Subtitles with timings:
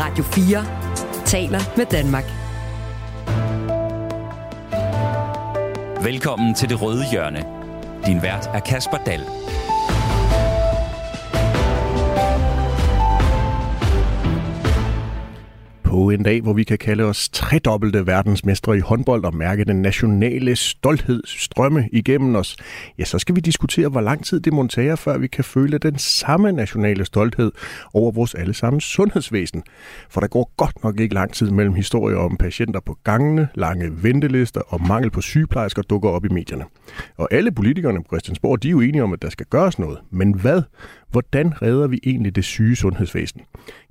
[0.00, 0.64] Radio 4
[1.26, 2.24] taler med Danmark.
[6.04, 7.44] Velkommen til det røde hjørne.
[8.06, 9.39] Din vært er Kasper Dahl.
[15.90, 19.82] På en dag, hvor vi kan kalde os tredobbelte verdensmestre i håndbold og mærke den
[19.82, 22.56] nationale stolthed strømme igennem os,
[22.98, 25.78] ja, så skal vi diskutere, hvor lang tid det må tage, før vi kan føle
[25.78, 27.52] den samme nationale stolthed
[27.94, 29.62] over vores allesammens sundhedsvæsen.
[30.10, 34.02] For der går godt nok ikke lang tid mellem historier om patienter på gangene, lange
[34.02, 36.64] ventelister og mangel på sygeplejersker dukker op i medierne.
[37.16, 39.98] Og alle politikerne på Christiansborg, de er jo enige om, at der skal gøres noget.
[40.10, 40.62] Men hvad?
[41.10, 43.40] Hvordan redder vi egentlig det syge sundhedsvæsen?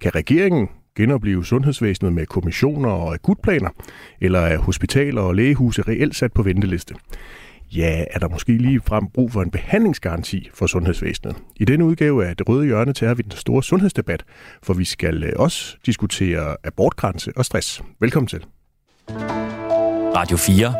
[0.01, 0.67] Kan regeringen
[0.99, 3.69] genopleve sundhedsvæsenet med kommissioner og akutplaner,
[4.21, 6.95] eller er hospitaler og lægehuse reelt sat på venteliste?
[7.75, 11.35] Ja, er der måske lige frem brug for en behandlingsgaranti for sundhedsvæsenet?
[11.55, 14.23] I denne udgave af Det Røde Hjørne tager vi den store sundhedsdebat,
[14.63, 17.83] for vi skal øh, også diskutere abortgrænse og stress.
[17.99, 18.45] Velkommen til.
[20.15, 20.73] Radio 4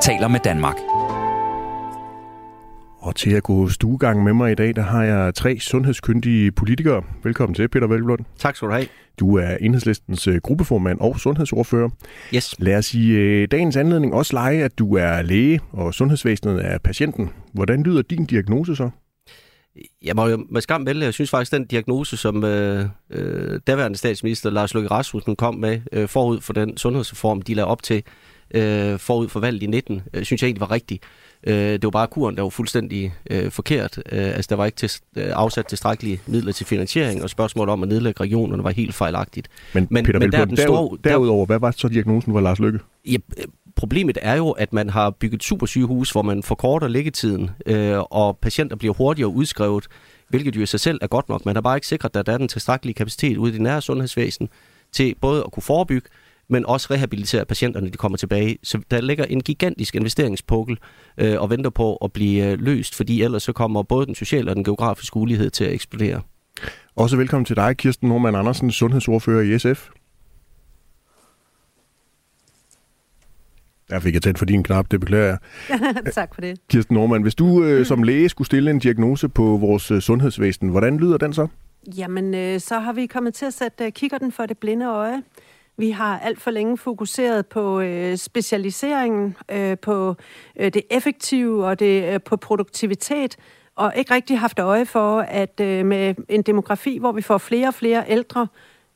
[0.00, 0.76] taler med Danmark.
[3.08, 7.02] Og til at gå stuegang med mig i dag, der har jeg tre sundhedskyndige politikere.
[7.24, 8.20] Velkommen til, Peter Velblund.
[8.38, 8.86] Tak skal du have.
[9.20, 11.88] Du er enhedslistens øh, gruppeformand og sundhedsordfører.
[12.34, 12.54] Yes.
[12.58, 16.78] Lad os i øh, dagens anledning også lege, at du er læge, og sundhedsvæsenet er
[16.78, 17.30] patienten.
[17.52, 18.90] Hvordan lyder din diagnose så?
[20.02, 23.98] Jeg må jo med skam vælge, jeg synes faktisk, den diagnose, som øh, øh, daværende
[23.98, 28.02] statsminister Lars Løkke Rasmussen kom med øh, forud for den sundhedsreform, de lavede op til
[28.54, 31.00] øh, forud for valget i 19, øh, synes jeg egentlig var rigtig.
[31.02, 33.98] Øh, det var bare kuren, der var fuldstændig øh, forkert.
[33.98, 37.82] Øh, altså, der var ikke til, øh, afsat tilstrækkelige midler til finansiering, og spørgsmålet om
[37.82, 39.48] at nedlægge regionerne var helt fejlagtigt.
[39.74, 42.78] Men, men Peter men der, den store, derudover, hvad var så diagnosen for Lars Løkke?
[43.06, 43.16] Ja,
[43.76, 48.76] problemet er jo, at man har bygget supersygehus, hvor man forkorter liggetiden, øh, og patienter
[48.76, 49.86] bliver hurtigere udskrevet,
[50.28, 51.46] hvilket jo i sig selv er godt nok.
[51.46, 53.82] Man har bare ikke sikret, at der er den tilstrækkelige kapacitet ude i det nære
[53.82, 54.48] sundhedsvæsen
[54.92, 56.08] til både at kunne forebygge,
[56.48, 58.58] men også rehabilitere patienterne, når de kommer tilbage.
[58.62, 60.78] Så der ligger en gigantisk investeringspukkel
[61.18, 64.50] øh, og venter på at blive øh, løst, fordi ellers så kommer både den sociale
[64.50, 66.20] og den geografiske ulighed til at eksplodere.
[66.96, 69.88] Også velkommen til dig, Kirsten Norman Andersen, sundhedsordfører i SF.
[73.90, 75.38] Jeg fik jeg tændt for din knap, det beklager jeg.
[76.14, 76.58] tak for det.
[76.70, 80.68] Kirsten Norman, hvis du øh, som læge skulle stille en diagnose på vores øh, sundhedsvæsen,
[80.68, 81.46] hvordan lyder den så?
[81.96, 85.22] Jamen, øh, så har vi kommet til at sætte øh, kikkerten for det blinde øje.
[85.80, 90.16] Vi har alt for længe fokuseret på øh, specialiseringen, øh, på
[90.56, 93.36] øh, det effektive og det øh, på produktivitet,
[93.76, 97.68] og ikke rigtig haft øje for, at øh, med en demografi, hvor vi får flere
[97.68, 98.46] og flere ældre,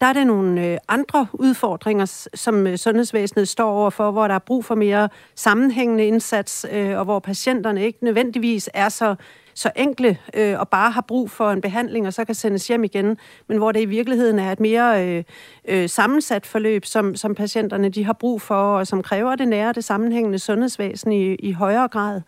[0.00, 4.38] der er der nogle øh, andre udfordringer, som øh, sundhedsvæsenet står overfor, hvor der er
[4.38, 9.14] brug for mere sammenhængende indsats, øh, og hvor patienterne ikke nødvendigvis er så
[9.54, 12.84] så enkle øh, og bare har brug for en behandling, og så kan sendes hjem
[12.84, 13.18] igen,
[13.48, 15.24] men hvor det i virkeligheden er et mere øh,
[15.68, 19.72] øh, sammensat forløb, som, som patienterne de har brug for, og som kræver det nære,
[19.72, 22.20] det sammenhængende sundhedsvæsen i, i højere grad.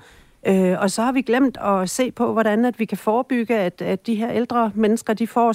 [0.46, 3.82] Øh, og så har vi glemt at se på, hvordan at vi kan forebygge, at,
[3.82, 5.52] at de her ældre mennesker, de får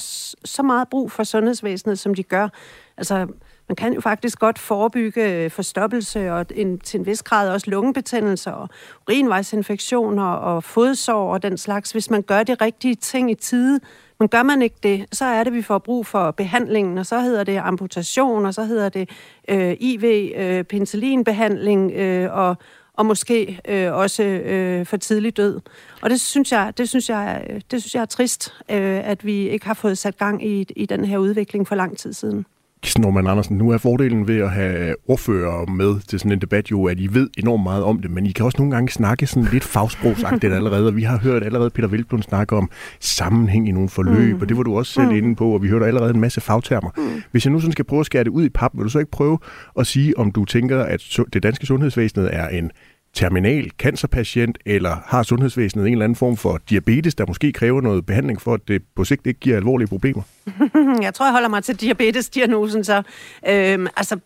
[0.47, 2.50] så meget brug for sundhedsvæsenet, som de gør.
[2.97, 3.28] Altså,
[3.69, 7.69] man kan jo faktisk godt forebygge øh, forstoppelse og en, til en vis grad også
[7.69, 8.69] lungebetændelser og
[9.07, 13.80] urinvejsinfektioner og fodsår og den slags, hvis man gør de rigtige ting i tide.
[14.19, 17.19] Men gør man ikke det, så er det, vi får brug for behandlingen, og så
[17.19, 19.09] hedder det amputation, og så hedder det
[19.47, 22.57] øh, IV, øh, penicillinbehandling øh, og,
[22.94, 25.62] og måske øh, også øh, for tidlig død.
[26.01, 29.50] Og det synes jeg, det synes jeg, det synes jeg er trist, øh, at vi
[29.50, 32.46] ikke har fået sat gang i, i den her udvikling for lang tid siden.
[32.81, 36.72] Kirsten Norman Andersen, nu er fordelen ved at have ordfører med til sådan en debat
[36.72, 39.28] jo, at I ved enormt meget om det, men I kan også nogle gange snakke
[39.28, 42.69] sådan lidt fagsprogsagtigt allerede, og vi har hørt allerede Peter Vilblund snakke om
[43.00, 44.41] sammenhæng i nogle forløb, mm.
[44.41, 45.16] og det var du også selv mm.
[45.16, 46.89] inde på, og vi hørte allerede en masse fagtermer.
[46.97, 47.22] Mm.
[47.31, 49.00] Hvis jeg nu sådan skal prøve at skære det ud i pap, vil du så
[49.00, 49.38] ikke prøve
[49.79, 52.72] at sige, om du tænker, at det danske sundhedsvæsen er en
[53.13, 58.05] terminal cancerpatient, eller har sundhedsvæsenet en eller anden form for diabetes, der måske kræver noget
[58.05, 60.21] behandling for, at det på sigt ikke giver alvorlige problemer?
[61.01, 63.03] Jeg tror, jeg holder mig til diabetesdiagnosen så.
[63.47, 64.19] Øhm, altså,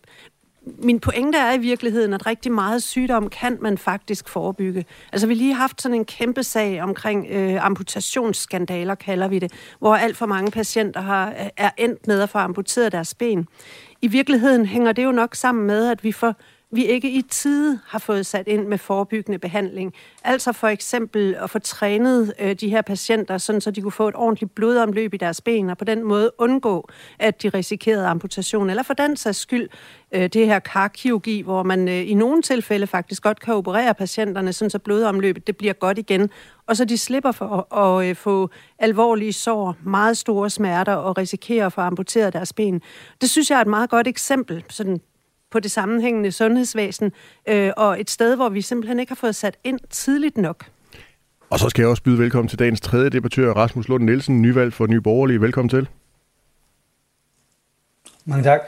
[0.78, 4.84] min pointe er i virkeligheden, at rigtig meget sygdom kan man faktisk forebygge.
[5.12, 9.52] Altså, vi lige har haft sådan en kæmpe sag omkring øh, amputationsskandaler, kalder vi det,
[9.78, 13.46] hvor alt for mange patienter har, er endt med at få amputeret deres ben.
[14.02, 16.34] I virkeligheden hænger det jo nok sammen med, at vi får
[16.74, 19.94] vi ikke i tide har fået sat ind med forebyggende behandling.
[20.24, 24.08] Altså for eksempel at få trænet øh, de her patienter, sådan så de kunne få
[24.08, 26.88] et ordentligt blodomløb i deres ben, og på den måde undgå,
[27.18, 28.70] at de risikerede amputation.
[28.70, 29.68] Eller for den sags skyld,
[30.12, 34.52] øh, det her karkirurgi, hvor man øh, i nogle tilfælde faktisk godt kan operere patienterne,
[34.52, 36.30] sådan så blodomløbet det bliver godt igen,
[36.66, 41.18] og så de slipper for at, at, øh, få alvorlige sår, meget store smerter og
[41.18, 42.82] risikerer at få amputeret deres ben.
[43.20, 45.00] Det synes jeg er et meget godt eksempel sådan
[45.54, 47.12] på det sammenhængende sundhedsvæsen,
[47.48, 50.64] øh, og et sted, hvor vi simpelthen ikke har fået sat ind tidligt nok.
[51.50, 54.72] Og så skal jeg også byde velkommen til dagens tredje debattør, Rasmus Lund Nielsen, nyvalg
[54.72, 55.40] for Nye Borgerlige.
[55.40, 55.88] Velkommen til.
[58.24, 58.60] Mange tak.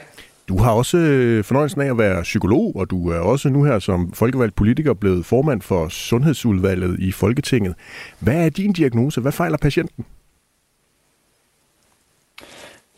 [0.49, 3.79] Du har også øh, fornøjelsen af at være psykolog, og du er også nu her
[3.79, 7.75] som folkevalgt politiker blevet formand for Sundhedsudvalget i Folketinget.
[8.21, 9.21] Hvad er din diagnose?
[9.21, 10.05] Hvad fejler patienten?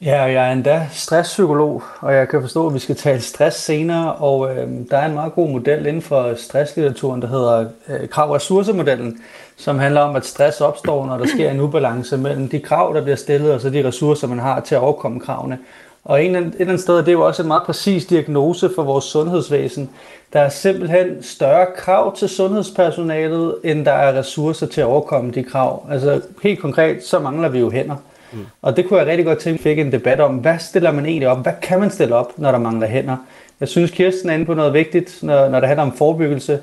[0.03, 4.13] Ja, jeg er endda stresspsykolog, og jeg kan forstå, at vi skal tale stress senere,
[4.13, 9.21] og øh, der er en meget god model inden for stresslitteraturen, der hedder øh, krav-ressourcemodellen,
[9.57, 13.03] som handler om, at stress opstår, når der sker en ubalance mellem de krav, der
[13.03, 15.59] bliver stillet, og så de ressourcer, man har til at overkomme kravene.
[16.05, 18.83] Og en, et eller andet sted, det er jo også en meget præcis diagnose for
[18.83, 19.91] vores sundhedsvæsen.
[20.33, 25.43] Der er simpelthen større krav til sundhedspersonalet, end der er ressourcer til at overkomme de
[25.43, 25.87] krav.
[25.91, 27.97] Altså helt konkret, så mangler vi jo hænder.
[28.33, 28.47] Mm.
[28.63, 31.29] Og det kunne jeg rigtig godt tænke, fik en debat om, hvad stiller man egentlig
[31.29, 31.43] op?
[31.43, 33.17] Hvad kan man stille op, når der mangler hænder?
[33.61, 36.61] Jeg synes, Kirsten er inde på noget vigtigt, når, når det handler om forebyggelse.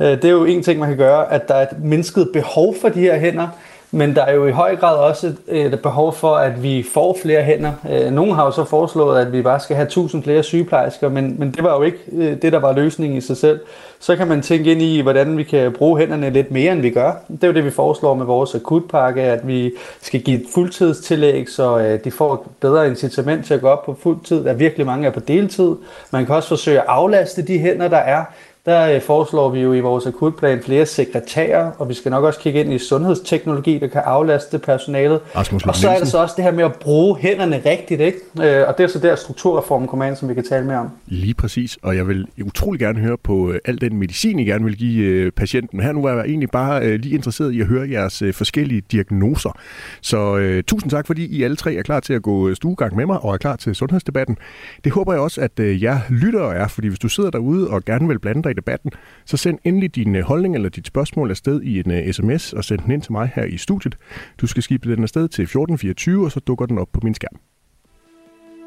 [0.00, 2.74] Øh, det er jo en ting, man kan gøre, at der er et mindsket behov
[2.80, 3.48] for de her hænder,
[3.90, 7.42] men der er jo i høj grad også et behov for, at vi får flere
[7.42, 7.72] hænder.
[7.90, 11.36] Øh, nogle har jo så foreslået, at vi bare skal have 1000 flere sygeplejersker, men,
[11.38, 13.60] men det var jo ikke øh, det, der var løsningen i sig selv.
[14.00, 16.90] Så kan man tænke ind i, hvordan vi kan bruge hænderne lidt mere, end vi
[16.90, 17.12] gør.
[17.28, 21.48] Det er jo det, vi foreslår med vores akutpakke, at vi skal give et fuldtidstillæg,
[21.48, 24.44] så øh, de får et bedre incitament til at gå op på fuldtid.
[24.44, 25.76] Der er virkelig mange er på deltid.
[26.10, 28.24] Man kan også forsøge at aflaste de hænder, der er
[28.68, 32.40] der øh, foreslår vi jo i vores akutplan flere sekretærer, og vi skal nok også
[32.40, 35.20] kigge ind i sundhedsteknologi, der kan aflaste personalet.
[35.34, 38.18] Og så er der så også det her med at bruge hænderne rigtigt, ikke?
[38.42, 40.88] Øh, og det er så der strukturreformen kommer ind, som vi kan tale mere om.
[41.06, 44.64] Lige præcis, og jeg vil utrolig gerne høre på øh, al den medicin, I gerne
[44.64, 45.80] vil give patienten.
[45.80, 49.58] Her nu er jeg egentlig bare lige interesseret i at høre jeres forskellige diagnoser.
[50.00, 53.18] Så tusind tak, fordi I alle tre er klar til at gå stuegang med mig
[53.24, 54.36] og er klar til sundhedsdebatten.
[54.84, 58.08] Det håber jeg også, at jeg lytter er, fordi hvis du sidder derude og gerne
[58.08, 58.90] vil blande dig debatten,
[59.24, 62.52] så send endelig din øh, holdning eller dit spørgsmål afsted i en uh, øh, sms
[62.52, 63.96] og send den ind til mig her i studiet.
[64.40, 67.40] Du skal skibe den afsted til 1424, og så dukker den op på min skærm.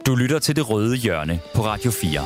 [0.07, 2.21] Du lytter til Det Røde Hjørne på Radio 4.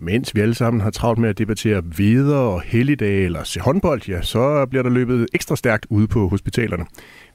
[0.00, 4.08] Mens vi alle sammen har travlt med at debattere videre og helligdage eller se håndbold,
[4.08, 6.86] ja, så bliver der løbet ekstra stærkt ude på hospitalerne.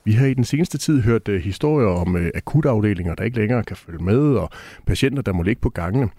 [0.05, 3.77] Vi har i den seneste tid hørt uh, historier om akutafdelinger, der ikke længere kan
[3.77, 4.49] følge med, og
[4.87, 6.09] patienter, der må ligge på gangene.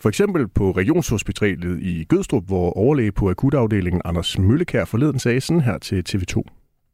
[0.00, 5.60] For eksempel på Regionshospitalet i Gødstrup, hvor overlæge på akutafdelingen Anders Møllekær forleden sagde sådan
[5.60, 6.42] her til TV2.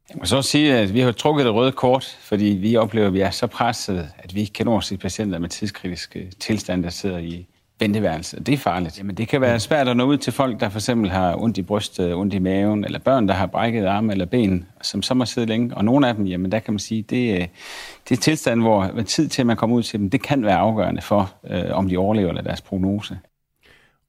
[0.09, 3.13] Jeg må så sige, at vi har trukket det røde kort, fordi vi oplever, at
[3.13, 6.31] vi er så presset, at vi ikke kan nå at se patienter med tidskritiske øh,
[6.39, 7.47] tilstand, der sidder i
[7.83, 8.39] venteværelse.
[8.39, 8.97] Det er farligt.
[8.99, 11.57] Jamen, det kan være svært at nå ud til folk, der for eksempel har ondt
[11.57, 15.13] i brystet, ondt i maven, eller børn, der har brækket arme eller ben, som så
[15.13, 15.77] må sidde længe.
[15.77, 17.49] Og nogle af dem, jamen der kan man sige, det,
[18.09, 20.57] det er tilstand, hvor tid til, at man kommer ud til dem, det kan være
[20.57, 23.19] afgørende for, øh, om de overlever eller deres prognose.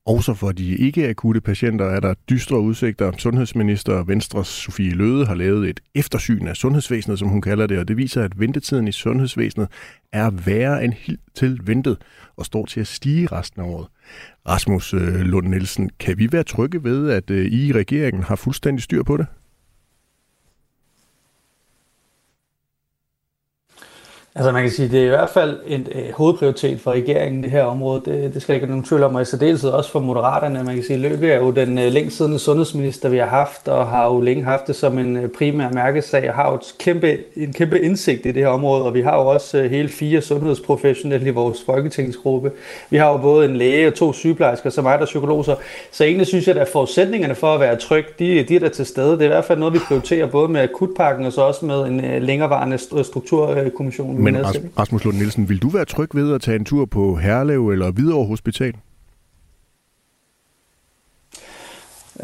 [0.06, 3.12] Også for de ikke-akutte patienter er der dystre udsigter.
[3.18, 7.88] Sundhedsminister Venstres Sofie Løde har lavet et eftersyn af sundhedsvæsenet, som hun kalder det, og
[7.88, 9.68] det viser, at ventetiden i sundhedsvæsenet
[10.12, 11.98] er værre end helt til ventet
[12.36, 13.86] og står til at stige resten af året.
[14.48, 18.36] Rasmus øh, Lund Nielsen, kan vi være trygge ved, at øh, I i regeringen har
[18.36, 19.26] fuldstændig styr på det?
[24.36, 27.50] Altså man kan sige, det er i hvert fald en øh, hovedprioritet for regeringen, det
[27.50, 28.02] her område.
[28.04, 30.64] Det, det skal ikke nogen tvivl om, og i særdeleshed også for Moderaterne.
[30.64, 33.86] Man kan sige, Løkke er jo den øh, længst siddende sundhedsminister, vi har haft, og
[33.86, 37.18] har jo længe haft det som en øh, primær mærkesag, og har jo et kæmpe,
[37.36, 40.20] en kæmpe indsigt i det her område, og vi har jo også øh, hele fire
[40.20, 42.50] sundhedsprofessionelle i vores folketingsgruppe.
[42.90, 45.56] Vi har jo både en læge og to sygeplejersker, som er der psykolog, så,
[45.90, 48.86] så egentlig synes jeg, at forudsætningerne for at være tryg, de, de er der til
[48.86, 49.12] stede.
[49.12, 51.86] Det er i hvert fald noget, vi prioriterer både med akutpakken og så også med
[51.86, 54.36] en øh, længerevarende strukturkommission men
[54.78, 57.90] Rasmus Lund Nielsen, vil du være tryg ved at tage en tur på Herlev eller
[57.90, 58.74] Hvidovre Hospital?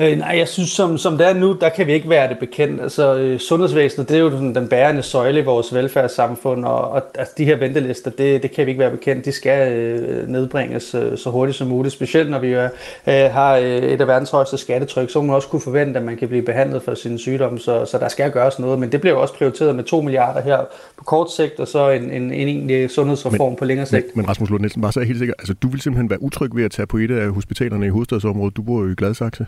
[0.01, 2.39] Øh, nej, jeg synes, som, som det er nu, der kan vi ikke være det
[2.39, 2.81] bekendt.
[2.81, 7.03] Altså, øh, sundhedsvæsenet, det er jo den, den bærende søjle i vores velfærdssamfund, og, og
[7.15, 9.25] altså, de her ventelister, det, det kan vi ikke være bekendt.
[9.25, 13.65] De skal øh, nedbringes øh, så hurtigt som muligt, specielt når vi øh, har øh,
[13.65, 16.43] et af verdens højeste skattetryk, så må man også kunne forvente, at man kan blive
[16.43, 18.79] behandlet for sin sygdom, så, så der skal gøres noget.
[18.79, 20.59] Men det bliver jo også prioriteret med 2 milliarder her
[20.99, 24.07] på kort sigt, og så en, en, en egentlig sundhedsreform men, på længere sigt.
[24.07, 26.23] Men, men Rasmus Lund Nielsen, bare så er helt sikker, altså du vil simpelthen være
[26.23, 28.57] utryg ved at tage på et af hospitalerne i hovedstadsområdet.
[28.57, 29.47] Du bor jo i Gladsaxe.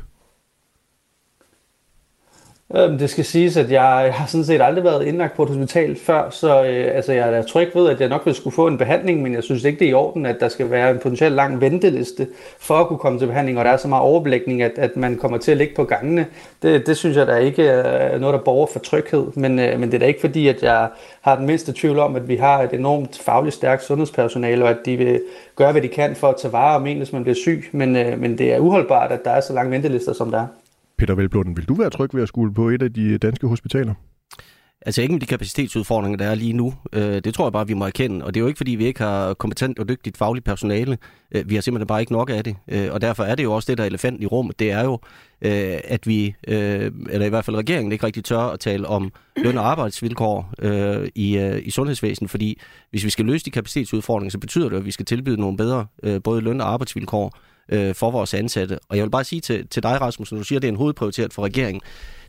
[2.76, 5.96] Øhm, det skal siges, at jeg har sådan set aldrig været indlagt på et hospital
[5.96, 8.78] før, så øh, altså, jeg er tryg ved, at jeg nok vil skulle få en
[8.78, 11.34] behandling, men jeg synes ikke, det er i orden, at der skal være en potentielt
[11.34, 12.26] lang venteliste
[12.58, 15.16] for at kunne komme til behandling, og der er så meget overblikning, at, at man
[15.16, 16.26] kommer til at ligge på gangene.
[16.62, 19.88] Det, det synes jeg da ikke er noget, der borger for tryghed, men, øh, men
[19.88, 20.88] det er da ikke fordi, at jeg
[21.20, 24.78] har den mindste tvivl om, at vi har et enormt fagligt stærkt sundhedspersonale, og at
[24.86, 25.20] de vil
[25.56, 27.96] gøre, hvad de kan for at tage vare om en, hvis man bliver syg, men,
[27.96, 30.46] øh, men det er uholdbart, at der er så lange ventelister, som der er.
[30.98, 33.94] Peter Velblunden, vil du være tryg ved at skulle på et af de danske hospitaler?
[34.86, 36.74] Altså ikke med de kapacitetsudfordringer, der er lige nu.
[36.92, 38.24] Øh, det tror jeg bare, vi må erkende.
[38.24, 40.98] Og det er jo ikke, fordi vi ikke har kompetent og dygtigt fagligt personale.
[41.34, 42.56] Øh, vi har simpelthen bare ikke nok af det.
[42.68, 44.58] Øh, og derfor er det jo også det, der er elefanten i rummet.
[44.58, 44.98] Det er jo,
[45.84, 49.70] at vi, eller i hvert fald regeringen, ikke rigtig tør at tale om løn- og
[49.70, 50.54] arbejdsvilkår
[51.14, 52.30] i, i sundhedsvæsenet.
[52.30, 55.56] Fordi hvis vi skal løse de kapacitetsudfordringer, så betyder det, at vi skal tilbyde nogle
[55.56, 55.86] bedre
[56.24, 57.38] både løn- og arbejdsvilkår
[57.68, 58.78] øh, for vores ansatte.
[58.88, 60.72] Og jeg vil bare sige til, til dig, Rasmus, når du siger, at det er
[60.72, 61.80] en hovedprioritet for regeringen,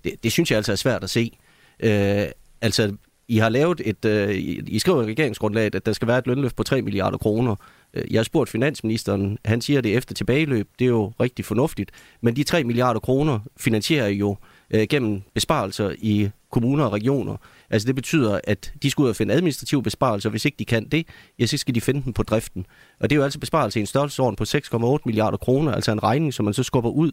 [0.03, 1.37] det, det synes jeg altså er svært at se.
[1.79, 2.25] Øh,
[2.61, 2.95] altså,
[3.27, 4.35] I har lavet et, øh,
[4.67, 7.55] I skriver i regeringsgrundlaget, at der skal være et lønløft på 3 milliarder kroner.
[7.93, 11.91] Øh, jeg har spurgt finansministeren, han siger det efter tilbageløb, det er jo rigtig fornuftigt,
[12.21, 14.37] men de 3 milliarder kroner finansierer jo
[14.71, 17.37] øh, gennem besparelser i kommuner og regioner.
[17.73, 20.29] Altså det betyder, at de skal ud og finde administrative besparelser.
[20.29, 21.07] Hvis ikke de kan det,
[21.39, 22.65] ja, så skal de finde dem på driften.
[22.99, 26.03] Og det er jo altså besparelse i en størrelsesorden på 6,8 milliarder kroner, altså en
[26.03, 27.11] regning, som man så skubber ud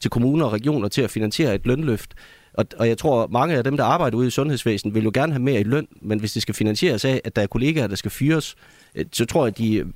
[0.00, 2.14] til kommuner og regioner til at finansiere et lønløft.
[2.54, 5.32] Og, og jeg tror, mange af dem, der arbejder ude i sundhedsvæsenet, vil jo gerne
[5.32, 7.96] have mere i løn, men hvis det skal finansieres af, at der er kollegaer, der
[7.96, 8.56] skal fyres,
[8.94, 9.86] øh, så tror jeg, de øh,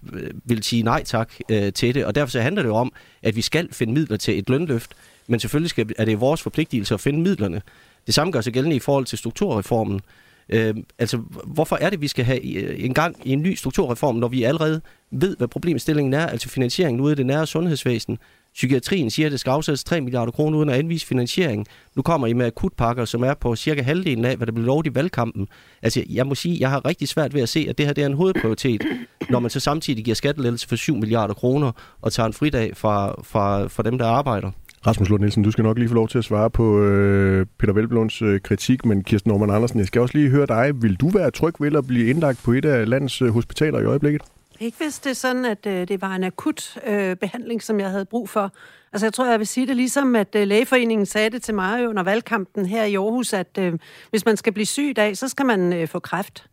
[0.44, 2.04] vil sige nej tak øh, til det.
[2.04, 2.92] Og derfor så handler det jo om,
[3.22, 4.90] at vi skal finde midler til et lønløft,
[5.26, 7.62] men selvfølgelig skal, er det vores forpligtelse at finde midlerne.
[8.06, 10.00] Det samme gør sig gældende i forhold til strukturreformen.
[10.48, 14.16] Øh, altså, hvorfor er det, vi skal have øh, en gang i en ny strukturreform,
[14.16, 14.80] når vi allerede
[15.10, 18.18] ved, hvad problemstillingen er, altså finansieringen ude i det nære sundhedsvæsen?
[18.54, 21.66] Psykiatrien siger, at det skal afsættes 3 milliarder kroner uden at anvise finansiering.
[21.96, 24.86] Nu kommer I med akutpakker, som er på cirka halvdelen af, hvad der blev lovet
[24.86, 25.48] i valgkampen.
[25.82, 28.02] Altså, jeg må sige, jeg har rigtig svært ved at se, at det her det
[28.02, 28.82] er en hovedprioritet,
[29.30, 33.22] når man så samtidig giver skattelettelse for 7 milliarder kroner og tager en fridag fra,
[33.22, 34.50] fra, fra dem, der arbejder.
[34.86, 37.72] Rasmus Lund Nielsen, du skal nok lige få lov til at svare på øh, Peter
[37.72, 40.82] Velblunds øh, kritik, men Kirsten Norman Andersen, jeg skal også lige høre dig.
[40.82, 43.84] Vil du være tryg ved at blive indlagt på et af landets øh, hospitaler i
[43.84, 44.22] øjeblikket?
[44.60, 47.90] Ikke hvis det er sådan, at øh, det var en akut øh, behandling, som jeg
[47.90, 48.52] havde brug for.
[48.92, 51.88] Altså jeg tror, jeg vil sige det ligesom, at øh, lægeforeningen sagde det til mig
[51.88, 53.72] under valgkampen her i Aarhus, at øh,
[54.10, 56.46] hvis man skal blive syg i dag, så skal man øh, få kræft.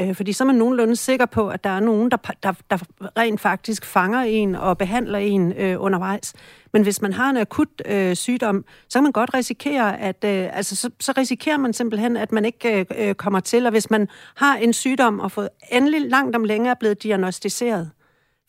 [0.00, 2.78] Øh, fordi så er man nogenlunde sikker på, at der er nogen, der, der, der
[3.18, 6.34] rent faktisk fanger en og behandler en øh, undervejs.
[6.72, 10.56] Men hvis man har en akut øh, sygdom, så kan man godt risikere, at øh,
[10.56, 13.66] altså, så, så risikerer man simpelthen, at man ikke øh, øh kommer til.
[13.66, 17.90] Og hvis man har en sygdom og fået endelig langt om længere blevet diagnostiseret,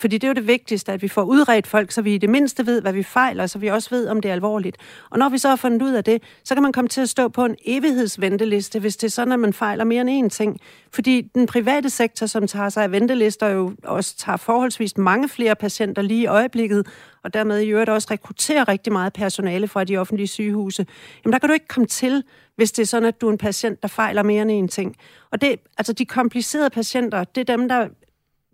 [0.01, 2.29] fordi det er jo det vigtigste, at vi får udredt folk, så vi i det
[2.29, 4.77] mindste ved, hvad vi fejler, så vi også ved, om det er alvorligt.
[5.09, 7.09] Og når vi så har fundet ud af det, så kan man komme til at
[7.09, 10.59] stå på en evighedsventeliste, hvis det er sådan, at man fejler mere end én ting.
[10.93, 15.55] Fordi den private sektor, som tager sig af ventelister, jo også tager forholdsvis mange flere
[15.55, 16.87] patienter lige i øjeblikket,
[17.23, 20.85] og dermed i øvrigt også rekrutterer rigtig meget personale fra de offentlige sygehuse,
[21.25, 22.23] jamen der kan du ikke komme til,
[22.55, 24.95] hvis det er sådan, at du er en patient, der fejler mere end én ting.
[25.31, 27.87] Og det, altså de komplicerede patienter, det er dem, der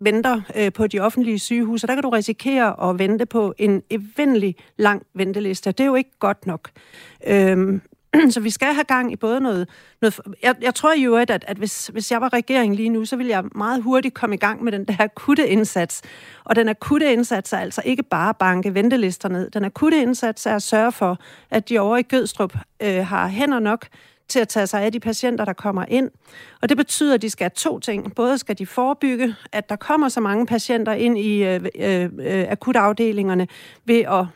[0.00, 4.56] venter øh, på de offentlige sygehuse, der kan du risikere at vente på en evindelig
[4.76, 5.72] lang venteliste.
[5.72, 6.70] Det er jo ikke godt nok.
[7.26, 7.80] Øhm,
[8.30, 9.68] så vi skal have gang i både noget...
[10.02, 13.04] noget jeg, jeg tror jo, at, at, at hvis, hvis jeg var regering lige nu,
[13.04, 16.02] så ville jeg meget hurtigt komme i gang med den der akutte indsats.
[16.44, 19.50] Og den akutte indsats er altså ikke bare banke ventelister ned.
[19.50, 21.18] Den akutte indsats er at sørge for,
[21.50, 23.86] at de over i Gødstrup øh, har hænder nok
[24.28, 26.10] til at tage sig af de patienter, der kommer ind.
[26.62, 28.14] Og det betyder, at de skal have to ting.
[28.14, 32.46] Både skal de forebygge, at der kommer så mange patienter ind i øh, øh, øh,
[32.48, 33.48] akutafdelingerne
[33.84, 34.26] ved at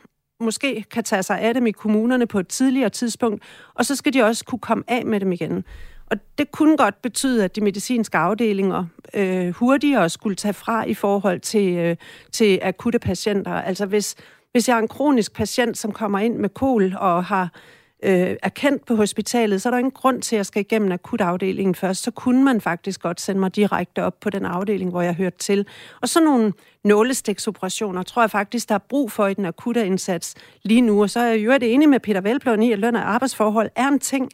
[0.40, 3.42] måske kan tage sig af dem i kommunerne på et tidligere tidspunkt,
[3.74, 5.64] og så skal de også kunne komme af med dem igen.
[6.10, 10.94] Og det kunne godt betyde, at de medicinske afdelinger øh, hurtigere skulle tage fra i
[10.94, 11.96] forhold til, øh,
[12.32, 13.52] til akutte patienter.
[13.52, 14.16] Altså hvis,
[14.52, 17.52] hvis jeg er en kronisk patient, som kommer ind med kol og har
[18.02, 20.92] øh, er kendt på hospitalet, så er der ingen grund til, at jeg skal igennem
[20.92, 22.02] akutafdelingen først.
[22.02, 25.38] Så kunne man faktisk godt sende mig direkte op på den afdeling, hvor jeg hørte
[25.38, 25.66] til.
[26.00, 26.52] Og så nogle
[26.84, 31.02] nålestiksoperationer tror jeg faktisk, der er brug for i den akutte indsats lige nu.
[31.02, 33.88] Og så er jeg jo enig med Peter Velblom i, at løn og arbejdsforhold er
[33.88, 34.30] en ting,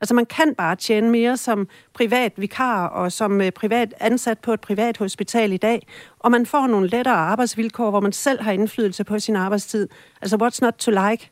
[0.00, 4.52] Altså man kan bare tjene mere som privat vikar og som øh, privat ansat på
[4.52, 5.86] et privat hospital i dag,
[6.18, 9.88] og man får nogle lettere arbejdsvilkår, hvor man selv har indflydelse på sin arbejdstid.
[10.22, 11.30] Altså what's not to like?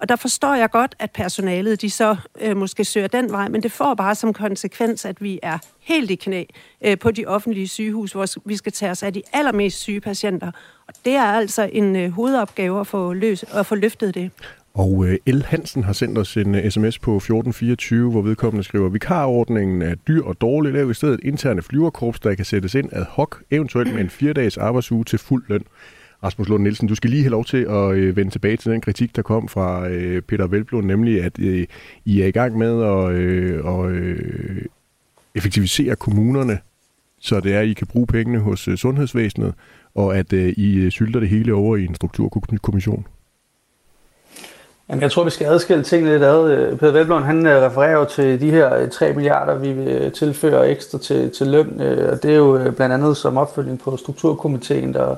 [0.00, 3.62] Og der forstår jeg godt, at personalet de så øh, måske søger den vej, men
[3.62, 6.44] det får bare som konsekvens, at vi er helt i knæ
[6.84, 10.52] øh, på de offentlige sygehus, hvor vi skal tage os af de allermest syge patienter.
[10.88, 14.30] Og det er altså en øh, hovedopgave at få, løs, at få løftet det.
[14.74, 18.88] Og øh, El Hansen har sendt os en øh, sms på 1424, hvor vedkommende skriver,
[18.88, 20.72] vikarordningen er dyr og dårlig.
[20.72, 24.58] Lav i stedet interne flyverkorps, der kan sættes ind ad hoc, eventuelt med en fire-dages
[24.58, 25.64] arbejdsuge til fuld løn.
[26.24, 28.80] Rasmus Lund Nielsen, du skal lige have lov til at øh, vende tilbage til den
[28.80, 31.66] kritik, der kom fra øh, Peter Velblom, nemlig at øh,
[32.04, 34.64] I er i gang med at øh, og, øh,
[35.34, 36.58] effektivisere kommunerne,
[37.20, 39.54] så det er, at I kan bruge pengene hos øh, sundhedsvæsenet,
[39.94, 43.06] og at øh, I øh, sylter det hele over i en strukturkommission.
[44.88, 46.76] Jamen, jeg tror, vi skal adskille tingene lidt ad.
[46.76, 50.70] Peter Velblom, han øh, refererer jo til de her øh, 3 milliarder, vi vil tilføre
[50.70, 55.16] ekstra til, til løn, og det er jo blandt andet som opfølging på Strukturkomiteen, der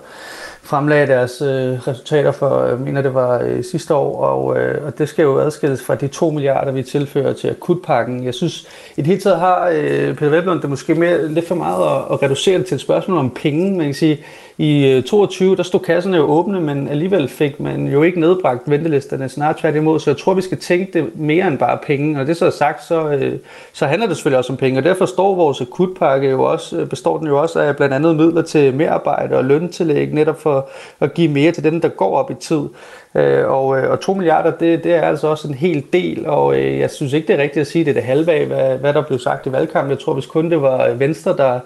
[0.64, 4.98] fremlagde deres øh, resultater for, jeg mener det var øh, sidste år, og, øh, og
[4.98, 8.24] det skal jo adskilles fra de 2 milliarder, vi tilfører til akutpakken.
[8.24, 8.66] Jeg synes,
[8.96, 12.12] i det hele taget har øh, Peter Veblund det måske mere, lidt for meget at,
[12.12, 13.76] at reducere det til et spørgsmål om penge.
[13.76, 14.24] Man kan sige,
[14.58, 18.70] i øh, 22, der stod kasserne jo åbne, men alligevel fik man jo ikke nedbragt
[18.70, 20.00] ventelisterne, snart tværtimod.
[20.00, 22.20] Så jeg tror, vi skal tænke det mere end bare penge.
[22.20, 23.38] Og det så er sagt, så, øh,
[23.72, 24.80] så handler det selvfølgelig også om penge.
[24.80, 28.16] Og derfor står vores akutpakke jo også, øh, består den jo også af blandt andet
[28.16, 30.51] midler til merarbejde og løntillæg, netop for
[31.00, 32.68] at give mere til dem, der går op i tid.
[33.14, 36.56] Øh, og, øh, og 2 milliarder, det, det er altså også en hel del, og
[36.56, 38.46] øh, jeg synes ikke, det er rigtigt at sige, at det er det halve af,
[38.46, 39.90] hvad, hvad der blev sagt i valgkampen.
[39.90, 41.60] Jeg tror, hvis kun det var Venstre, der,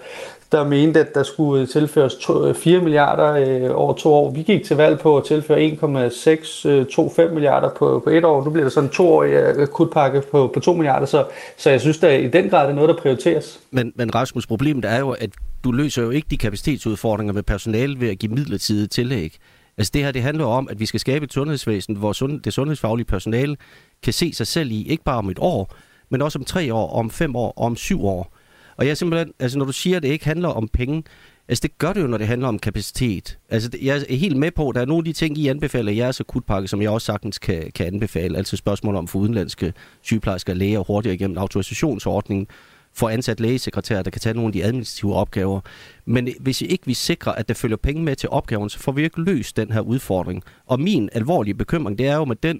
[0.51, 2.15] der mente, at der skulle tilføres
[2.57, 4.31] 4 øh, milliarder øh, over to år.
[4.31, 8.43] Vi gik til valg på at tilføre 1,625 øh, milliarder på, på et år.
[8.43, 11.25] Nu bliver der sådan en toårig øh, akutpakke på, på 2 milliarder, så,
[11.57, 13.59] så jeg synes, at i den grad er noget, der prioriteres.
[13.71, 15.29] Men, men Rasmus, problemet er jo, at
[15.63, 19.37] du løser jo ikke de kapacitetsudfordringer med personale ved at give midlertidige tillæg.
[19.77, 22.53] Altså det her, det handler om, at vi skal skabe et sundhedsvæsen, hvor sund, det
[22.53, 23.57] sundhedsfaglige personale
[24.03, 25.75] kan se sig selv i, ikke bare om et år,
[26.09, 28.36] men også om tre år, om fem år, om syv år.
[28.77, 31.03] Og jeg simpelthen, altså når du siger, at det ikke handler om penge,
[31.47, 33.37] altså det gør det jo, når det handler om kapacitet.
[33.49, 35.91] Altså jeg er helt med på, at der er nogle af de ting, I anbefaler
[35.91, 38.37] i jeres akutpakke, som jeg også sagtens kan, kan anbefale.
[38.37, 42.47] Altså spørgsmål om for udenlandske sygeplejersker og læger hurtigere igennem autorisationsordningen,
[42.93, 45.59] for ansat lægesekretær, der kan tage nogle af de administrative opgaver.
[46.05, 49.03] Men hvis ikke vi sikrer, at der følger penge med til opgaven, så får vi
[49.03, 50.43] ikke løst den her udfordring.
[50.65, 52.59] Og min alvorlige bekymring, det er jo med den,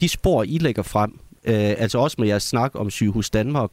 [0.00, 3.70] de spor, I lægger frem, øh, altså også med jeres snak om sygehus Danmark,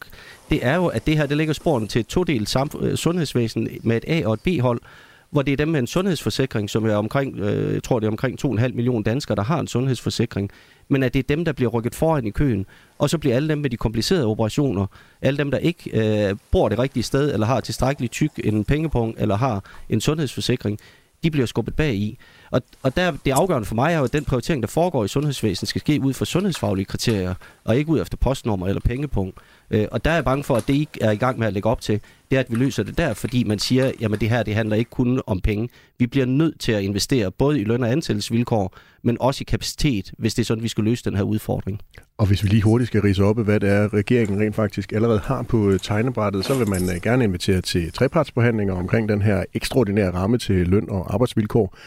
[0.50, 3.68] det er jo, at det her det lægger sporene til et todelt samf- øh, sundhedsvæsen
[3.84, 4.82] med et A- og et B-hold,
[5.30, 8.12] hvor det er dem med en sundhedsforsikring, som er omkring, øh, jeg tror det er
[8.12, 10.52] omkring 2,5 millioner danskere, der har en sundhedsforsikring,
[10.90, 12.66] men at det er dem, der bliver rykket foran i køen,
[13.00, 14.86] og så bliver alle dem med de komplicerede operationer,
[15.22, 15.90] alle dem, der ikke
[16.30, 20.80] øh, bor det rigtige sted, eller har tilstrækkeligt tyk en pengepunkt, eller har en sundhedsforsikring,
[21.24, 22.18] de bliver skubbet bag i.
[22.52, 25.08] Og, og der, det afgørende for mig er jo, at den prioritering, der foregår i
[25.08, 27.34] sundhedsvæsenet, skal ske ud fra sundhedsfaglige kriterier,
[27.64, 29.38] og ikke ud efter postnummer eller pengepunkt.
[29.72, 31.54] Øh, og der er jeg bange for, at det ikke er i gang med at
[31.54, 34.30] lægge op til, det er, at vi løser det der, fordi man siger, jamen det
[34.30, 35.70] her, det handler ikke kun om penge.
[36.00, 40.12] Vi bliver nødt til at investere både i løn- og ansættelsesvilkår, men også i kapacitet,
[40.18, 41.80] hvis det er sådan, vi skal løse den her udfordring.
[42.18, 45.20] Og hvis vi lige hurtigt skal rise op, hvad det er, regeringen rent faktisk allerede
[45.20, 49.44] har på øh, tegnebrættet, så vil man øh, gerne invitere til trepartsbehandlinger omkring den her
[49.54, 51.78] ekstraordinære ramme til løn og arbejdsvilkår.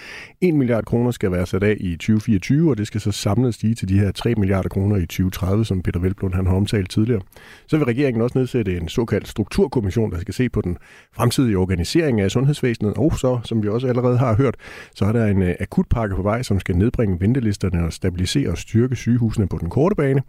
[0.40, 3.74] 1 milliard kroner skal være sat af i 2024, og det skal så samlet stige
[3.74, 7.20] til de her 3 milliarder kroner i 2030, som Peter Velblom han har omtalt tidligere.
[7.66, 10.78] Så vil regeringen også nedsætte en såkaldt strukturkommission, der skal se på den
[11.12, 14.54] fremtidige organisering af sundhedsvæsenet, og så, som vi også allerede har hørt,
[14.94, 18.58] så er der en øh, akutpakke på vej, som skal nedbringe ventelisterne og stabilisere og
[18.58, 20.22] styrke sygehusene på den korte bane,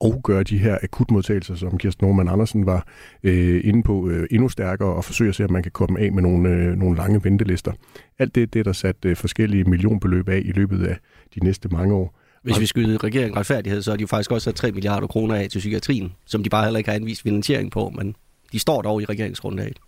[0.00, 2.86] og gøre de her akutmodtagelser, som Kirsten Norman Andersen var
[3.22, 6.12] øh, inde på, øh, endnu stærkere og forsøge at se, om man kan komme af
[6.12, 7.72] med nogle, øh, nogle lange ventelister.
[8.18, 10.96] Alt det, det er der sat øh, forskellige millionbeløb af i løbet af
[11.34, 12.18] de næste mange år.
[12.42, 15.34] Hvis vi skyder regeringen retfærdighed, så er de jo faktisk også sat 3 milliarder kroner
[15.34, 18.14] af til psykiatrien, som de bare heller ikke har anvist finansiering på, men
[18.52, 19.78] de står dog i regeringsgrundlaget.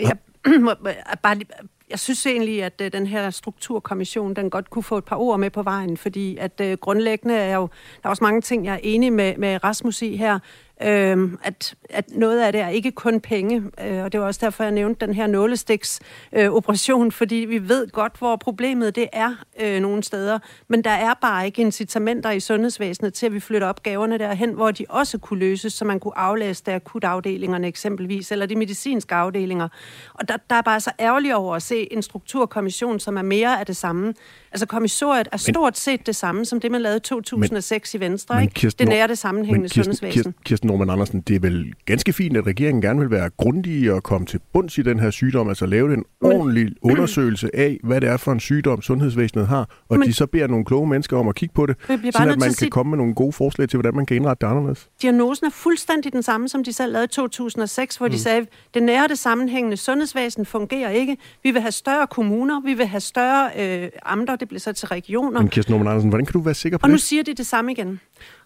[0.00, 0.10] Ja,
[1.22, 1.48] bare lige,
[1.90, 5.40] jeg synes egentlig, at øh, den her strukturkommission, den godt kunne få et par ord
[5.40, 7.68] med på vejen, fordi at uh, grundlæggende er jo,
[8.02, 10.38] der er også mange ting, jeg er enig med, med Rasmus i her
[10.82, 14.40] øh, at, at noget af det er ikke kun penge, øh, og det var også
[14.42, 19.34] derfor, jeg nævnte den her nålestiksoperation, øh, fordi vi ved godt, hvor problemet det er
[19.60, 20.38] øh, nogle steder,
[20.68, 24.70] men der er bare ikke incitamenter i sundhedsvæsenet til, at vi flytter opgaverne derhen, hvor
[24.70, 29.68] de også kunne løses, så man kunne aflaste akutafdelingerne eksempelvis, eller de medicinske afdelinger.
[30.14, 33.60] Og der, der er bare så ærgerligt over at se en strukturkommission, som er mere
[33.60, 34.14] af det samme.
[34.52, 38.04] Altså kommissoriet er stort set det samme, som det, man lavede i 2006 men, i
[38.04, 38.34] Venstre.
[38.34, 38.54] Men, ikke?
[38.54, 40.14] Kirsten, det nære det sammenhængende men Kirsten, sundhedsvæsen.
[40.14, 43.92] Kirsten, Kirsten Norman Andersen, det er vel ganske fint, at regeringen gerne vil være grundig
[43.92, 47.78] og komme til bunds i den her sygdom, altså lave en ordentlig men, undersøgelse af,
[47.84, 50.86] hvad det er for en sygdom, sundhedsvæsenet har, og men, de så beder nogle kloge
[50.86, 53.32] mennesker om at kigge på det, så at man kan sige, komme med nogle gode
[53.32, 54.88] forslag til, hvordan man kan indrette det anderledes.
[55.02, 58.12] Diagnosen er fuldstændig den samme, som de selv lavede i 2006, hvor mm.
[58.12, 61.16] de sagde, det nære det sammenhængende sundhedsvæsen fungerer ikke.
[61.42, 64.88] Vi vil have større kommuner, vi vil have større øh, amter, det bliver så til
[64.88, 65.40] regioner.
[65.40, 66.92] Men Kirsten Norman Andersen, hvordan kan du være sikker på og det?
[66.92, 68.00] Og nu siger de det samme igen.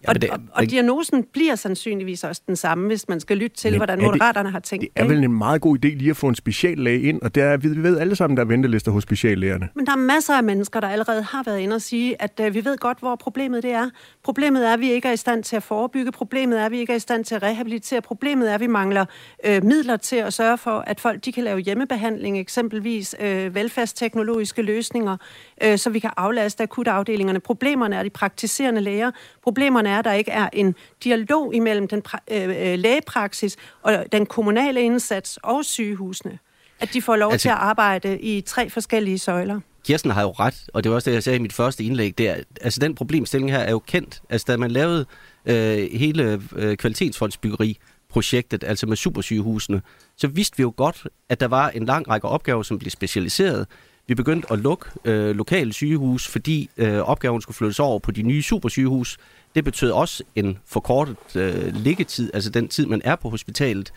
[0.07, 3.71] Og, det, og, og diagnosen bliver sandsynligvis også den samme, hvis man skal lytte til,
[3.71, 4.89] men hvordan moderaterne har tænkt det.
[4.97, 7.43] Det er vel en meget god idé lige at få en speciallæge ind, og der
[7.43, 9.69] er, vi ved alle sammen, der er ventelister hos speciallægerne.
[9.75, 12.53] Men der er masser af mennesker, der allerede har været inde og sige, at uh,
[12.53, 13.89] vi ved godt, hvor problemet det er.
[14.23, 16.11] Problemet er, at vi ikke er i stand til at forebygge.
[16.11, 18.01] Problemet er, at vi ikke er i stand til at rehabilitere.
[18.01, 19.05] Problemet er, at vi mangler
[19.47, 24.61] uh, midler til at sørge for, at folk de kan lave hjemmebehandling, eksempelvis uh, velfærdsteknologiske
[24.61, 25.17] løsninger,
[25.65, 27.39] uh, så vi kan aflaste akutafdelingerne.
[27.39, 29.11] Problemerne er de praktiserende læger.
[29.43, 34.25] Problemerne er, at der ikke er en dialog imellem den øh, øh, lægepraksis og den
[34.25, 36.39] kommunale indsats og sygehusene.
[36.79, 39.59] At de får lov altså, til at arbejde i tre forskellige søjler.
[39.85, 42.17] Kirsten har jo ret, og det var også det, jeg sagde i mit første indlæg.
[42.17, 44.21] Det er, altså den problemstilling her er jo kendt.
[44.29, 45.05] Altså da man lavede
[45.45, 47.77] øh, hele øh, kvalitetsfondsbyggeri,
[48.09, 49.81] projektet, altså med supersygehusene,
[50.17, 53.67] så vidste vi jo godt, at der var en lang række opgaver, som blev specialiseret.
[54.07, 58.21] Vi begyndte at lukke øh, lokale sygehus, fordi øh, opgaven skulle flyttes over på de
[58.21, 59.17] nye supersygehus.
[59.55, 63.93] Det betød også en forkortet øh, liggetid, altså den tid, man er på hospitalet.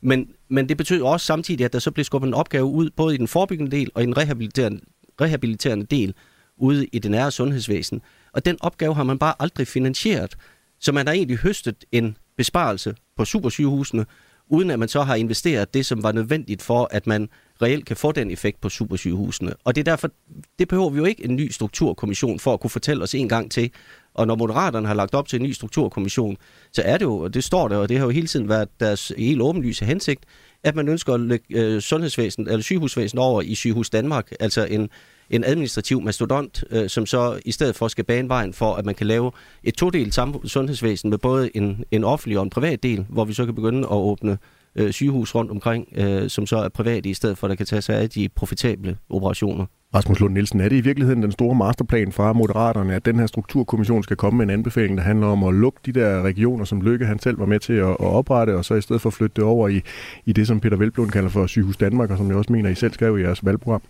[0.00, 3.14] Men, men det betød også samtidig, at der så blev skubbet en opgave ud, både
[3.14, 4.80] i den forebyggende del og i den rehabiliterende,
[5.20, 6.14] rehabiliterende del,
[6.56, 8.02] ude i det nære sundhedsvæsen.
[8.32, 10.36] Og den opgave har man bare aldrig finansieret.
[10.80, 14.06] Så man har egentlig høstet en besparelse på supersygehusene,
[14.48, 17.28] uden at man så har investeret det, som var nødvendigt for, at man
[17.62, 19.52] reelt kan få den effekt på supersygehusene.
[19.64, 20.10] Og det er derfor,
[20.58, 23.50] det behøver vi jo ikke en ny strukturkommission for at kunne fortælle os en gang
[23.50, 23.70] til.
[24.14, 26.36] Og når Moderaterne har lagt op til en ny strukturkommission,
[26.72, 28.68] så er det jo, og det står der, og det har jo hele tiden været
[28.80, 30.24] deres helt åbenlyse hensigt,
[30.62, 34.90] at man ønsker at lægge øh, sundhedsvæsen, eller sygehusvæsen over i Sygehus Danmark, altså en,
[35.30, 38.94] en administrativ mastodont, øh, som så i stedet for skal bane vejen for, at man
[38.94, 43.24] kan lave et todelt sundhedsvæsen med både en, en offentlig og en privat del, hvor
[43.24, 44.38] vi så kan begynde at åbne
[44.76, 47.66] øh, sygehus rundt omkring, øh, som så er private, i stedet for at der kan
[47.66, 49.66] tage sig af de profitable operationer.
[49.94, 53.26] Rasmus Lund Nielsen, er det i virkeligheden den store masterplan fra Moderaterne, at den her
[53.26, 56.80] strukturkommission skal komme med en anbefaling, der handler om at lukke de der regioner, som
[56.80, 59.34] Lykke han selv var med til at, at oprette, og så i stedet for flytte
[59.36, 59.80] det over i,
[60.24, 62.74] i det, som Peter Velblom kalder for Sygehus Danmark, og som jeg også mener, I
[62.74, 63.82] selv skrev i jeres valgprogram?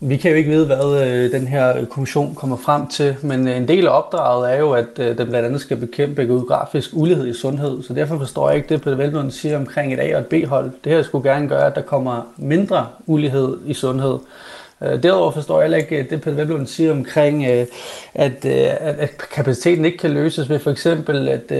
[0.00, 3.56] Vi kan jo ikke vide, hvad øh, den her kommission kommer frem til, men øh,
[3.56, 7.26] en del af opdraget er jo, at øh, den blandt andet skal bekæmpe geografisk ulighed
[7.26, 7.82] i sundhed.
[7.82, 10.70] Så derfor forstår jeg ikke det, Peter Velblom siger omkring et A- og et B-hold.
[10.84, 14.18] Det her skulle gerne gøre, at der kommer mindre ulighed i sundhed.
[14.82, 17.66] Øh, derudover forstår jeg heller ikke det, Peter Velblom siger omkring, øh,
[18.14, 21.52] at, øh, at kapaciteten ikke kan løses ved for eksempel at,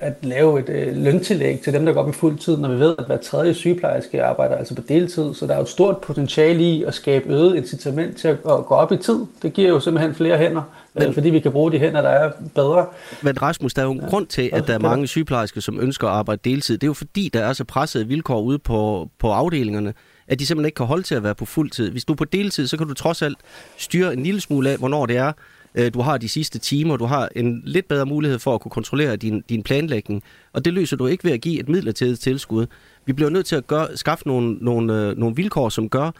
[0.00, 2.94] at lave et løntillæg til dem, der går op i fuld tid, når vi ved,
[2.98, 5.34] at hver tredje sygeplejerske arbejder altså på deltid.
[5.34, 8.74] Så der er jo et stort potentiale i at skabe øget incitament til at gå
[8.74, 9.18] op i tid.
[9.42, 10.62] Det giver jo simpelthen flere hænder,
[10.94, 12.86] men, fordi vi kan bruge de hænder, der er bedre.
[13.22, 14.06] Men Rasmus, der er jo en ja.
[14.06, 16.74] grund til, at der er mange sygeplejersker, som ønsker at arbejde deltid.
[16.78, 19.94] Det er jo fordi, der er så pressede vilkår ude på, på afdelingerne
[20.28, 21.90] at de simpelthen ikke kan holde til at være på fuld tid.
[21.90, 23.38] Hvis du er på deltid, så kan du trods alt
[23.76, 25.32] styre en lille smule af, hvornår det er,
[25.74, 26.96] øh, du har de sidste timer.
[26.96, 30.22] Du har en lidt bedre mulighed for at kunne kontrollere din, din planlægning.
[30.52, 32.66] Og det løser du ikke ved at give et midlertidigt tilskud.
[33.06, 36.10] Vi bliver nødt til at gøre, skaffe nogle, nogle, øh, nogle vilkår, som gør,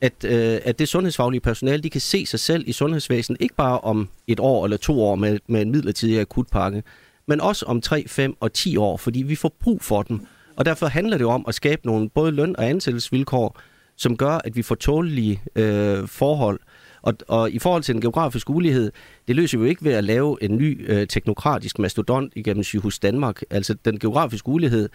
[0.00, 3.80] at, øh, at det sundhedsfaglige personale, de kan se sig selv i sundhedsvæsenet, ikke bare
[3.80, 6.82] om et år eller to år med, med en midlertidig akutpakke,
[7.26, 10.20] men også om 3, 5 og 10 år, fordi vi får brug for dem.
[10.56, 13.60] Og derfor handler det jo om at skabe nogle både løn- og ansættelsesvilkår,
[13.96, 16.60] som gør, at vi får tålige øh, forhold.
[17.02, 18.92] Og, og i forhold til den geografiske ulighed,
[19.28, 22.98] det løser vi jo ikke ved at lave en ny øh, teknokratisk mastodont igennem Sygehus
[22.98, 23.42] Danmark.
[23.50, 24.88] Altså den geografiske ulighed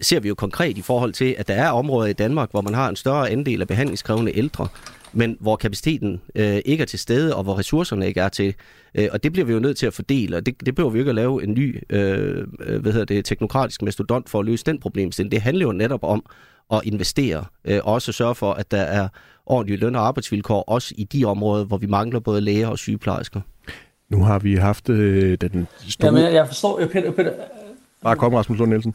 [0.00, 2.74] ser vi jo konkret i forhold til, at der er områder i Danmark, hvor man
[2.74, 4.68] har en større andel af behandlingskrævende ældre,
[5.12, 8.54] men hvor kapaciteten øh, ikke er til stede, og hvor ressourcerne ikke er til.
[8.94, 10.98] Øh, og det bliver vi jo nødt til at fordele, og det, det behøver vi
[10.98, 14.64] ikke at lave en ny øh, øh, hvad hedder det, teknokratisk mastodont for at løse
[14.64, 15.32] den problemstilling.
[15.32, 16.24] Det handler jo netop om
[16.72, 19.08] at investere, øh, og også sørge for, at der er
[19.46, 23.40] ordentlige løn- og arbejdsvilkår, også i de områder, hvor vi mangler både læger og sygeplejersker.
[24.08, 26.06] Nu har vi haft øh, den store...
[26.06, 26.80] Jamen, jeg, jeg forstår...
[26.80, 27.32] Jeg, Peter, Peter,
[28.02, 28.94] Bare kom, Rasmus Lund Nielsen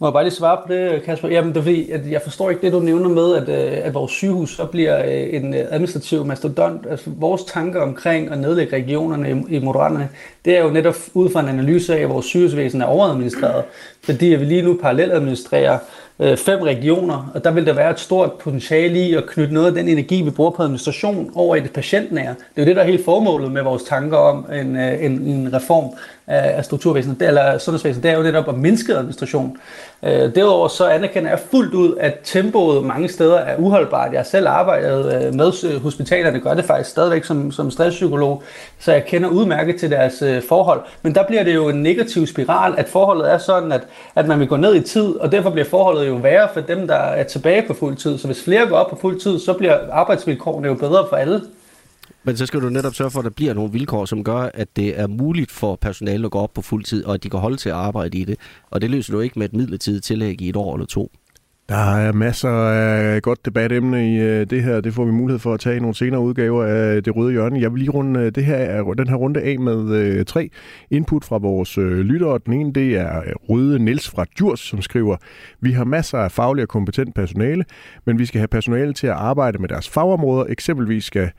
[0.00, 1.28] må jeg bare lige svare på det, Kasper?
[1.28, 3.94] Jamen, det er fordi, at jeg forstår ikke det, du nævner med, at, øh, at
[3.94, 6.86] vores sygehus så bliver øh, en øh, administrativ mastodont.
[6.90, 10.08] Altså, vores tanker omkring at nedlægge regionerne i, i Moderaterne,
[10.44, 13.64] det er jo netop ud fra en analyse af, at vores sygehusvæsen er overadministreret,
[14.02, 15.78] fordi vi lige nu parallelt administrerer
[16.20, 19.66] øh, fem regioner, og der vil der være et stort potentiale i at knytte noget
[19.66, 22.34] af den energi, vi bruger på administration, over i det patientnære.
[22.54, 25.12] Det er jo det, der er helt formålet med vores tanker om en, øh, en,
[25.12, 25.90] en reform
[26.26, 29.56] af, af strukturvæsenet, eller sundhedsvæsenet, det er jo netop at mindske administration.
[30.06, 34.12] Øh, derudover så anerkender jeg fuldt ud, at tempoet mange steder er uholdbart.
[34.12, 38.42] Jeg har selv arbejdet øh, med øh, hospitalerne, gør det faktisk stadigvæk som, som stresspsykolog,
[38.78, 40.80] så jeg kender udmærket til deres øh, forhold.
[41.02, 43.82] Men der bliver det jo en negativ spiral, at forholdet er sådan, at,
[44.14, 46.86] at man vil gå ned i tid, og derfor bliver forholdet jo værre for dem,
[46.86, 48.18] der er tilbage på fuld tid.
[48.18, 51.40] Så hvis flere går op på fuld tid, så bliver arbejdsvilkårene jo bedre for alle.
[52.24, 54.76] Men så skal du netop sørge for, at der bliver nogle vilkår, som gør, at
[54.76, 57.40] det er muligt for personalet at gå op på fuld tid, og at de kan
[57.40, 58.38] holde til at arbejde i det.
[58.70, 61.12] Og det løser du ikke med et midlertidigt tillæg i et år eller to.
[61.68, 64.80] Der er masser af godt debatemne i øh, det her.
[64.80, 67.60] Det får vi mulighed for at tage i nogle senere udgaver af Det Røde Hjørne.
[67.60, 70.50] Jeg vil lige runde øh, det her, den her runde af med øh, tre
[70.90, 72.38] input fra vores lyttere.
[72.46, 75.16] Den ene det er Røde Niels fra Djurs, som skriver,
[75.60, 77.64] vi har masser af faglig og kompetent personale,
[78.06, 80.46] men vi skal have personale til at arbejde med deres fagområder.
[80.48, 81.30] Eksempelvis skal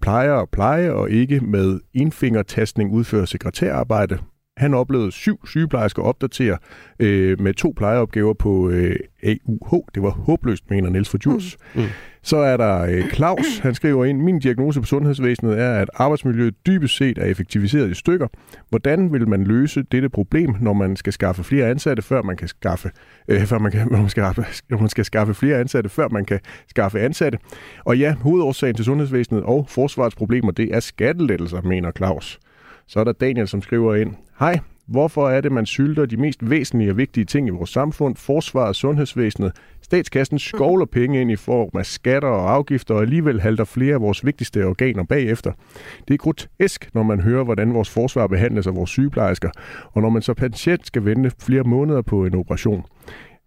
[0.00, 4.18] plejer og pleje og ikke med enfingertastning udføre sekretærarbejde.
[4.62, 6.58] Han oplevede syv sygeplejersker opdatere
[6.98, 9.84] øh, med to plejeopgaver på øh, AUH.
[9.94, 11.56] Det var håbløst, mener Niels for Djurs.
[11.74, 11.80] Mm.
[11.80, 11.86] Mm.
[12.22, 13.58] Så er der øh, Claus.
[13.58, 17.94] Han skriver ind, min diagnose på sundhedsvæsenet er, at arbejdsmiljøet dybest set er effektiviseret i
[17.94, 18.28] stykker.
[18.68, 22.48] Hvordan vil man løse dette problem, når man skal skaffe flere ansatte, før man kan
[22.48, 22.90] skaffe,
[23.28, 24.22] øh, før man kan, når man skal,
[24.70, 27.38] når man skal skaffe flere ansatte, før man kan skaffe ansatte?
[27.84, 32.40] Og ja, hovedårsagen til sundhedsvæsenet og forsvarets problemer, det er skattelettelser, mener Claus.
[32.86, 36.50] Så er der Daniel, som skriver ind, Hej, hvorfor er det, man sylter de mest
[36.50, 41.78] væsentlige og vigtige ting i vores samfund, forsvaret, sundhedsvæsenet, statskassen skovler penge ind i form
[41.78, 45.52] af skatter og afgifter, og alligevel halter flere af vores vigtigste organer bagefter.
[46.08, 49.50] Det er grotesk, når man hører, hvordan vores forsvar behandles af vores sygeplejersker,
[49.92, 52.84] og når man så patient skal vente flere måneder på en operation.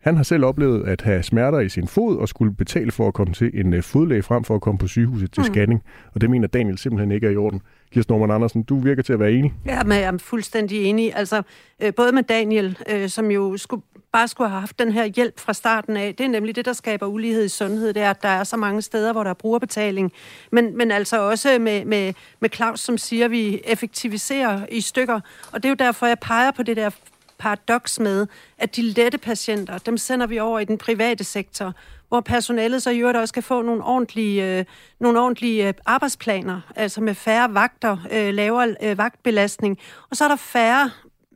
[0.06, 3.14] Han har selv oplevet at have smerter i sin fod og skulle betale for at
[3.14, 5.54] komme til en øh, fodlæge frem for at komme på sygehuset til mm.
[5.54, 5.84] scanning.
[6.14, 7.62] Og det mener Daniel simpelthen ikke er i orden.
[7.94, 9.54] Kirsten Norman Andersen, du virker til at være enig.
[9.66, 11.16] Ja, men jeg er fuldstændig enig.
[11.16, 11.42] Altså,
[11.80, 15.40] øh, både med Daniel, øh, som jo skulle, bare skulle have haft den her hjælp
[15.40, 16.16] fra starten af.
[16.16, 17.94] Det er nemlig det, der skaber ulighed i sundhed.
[17.94, 20.12] Det er, at der er så mange steder, hvor der er brugerbetaling.
[20.52, 25.20] Men, men altså også med, med, med Claus, som siger, at vi effektiviserer i stykker.
[25.52, 26.90] Og det er jo derfor, jeg peger på det der
[27.38, 31.74] paradoks med, at de lette patienter, dem sender vi over i den private sektor,
[32.08, 34.66] hvor personalet så i øvrigt også kan få nogle ordentlige, øh,
[35.00, 39.78] nogle ordentlige øh, arbejdsplaner, altså med færre vagter, øh, lavere øh, vagtbelastning.
[40.10, 40.92] Og så er der færre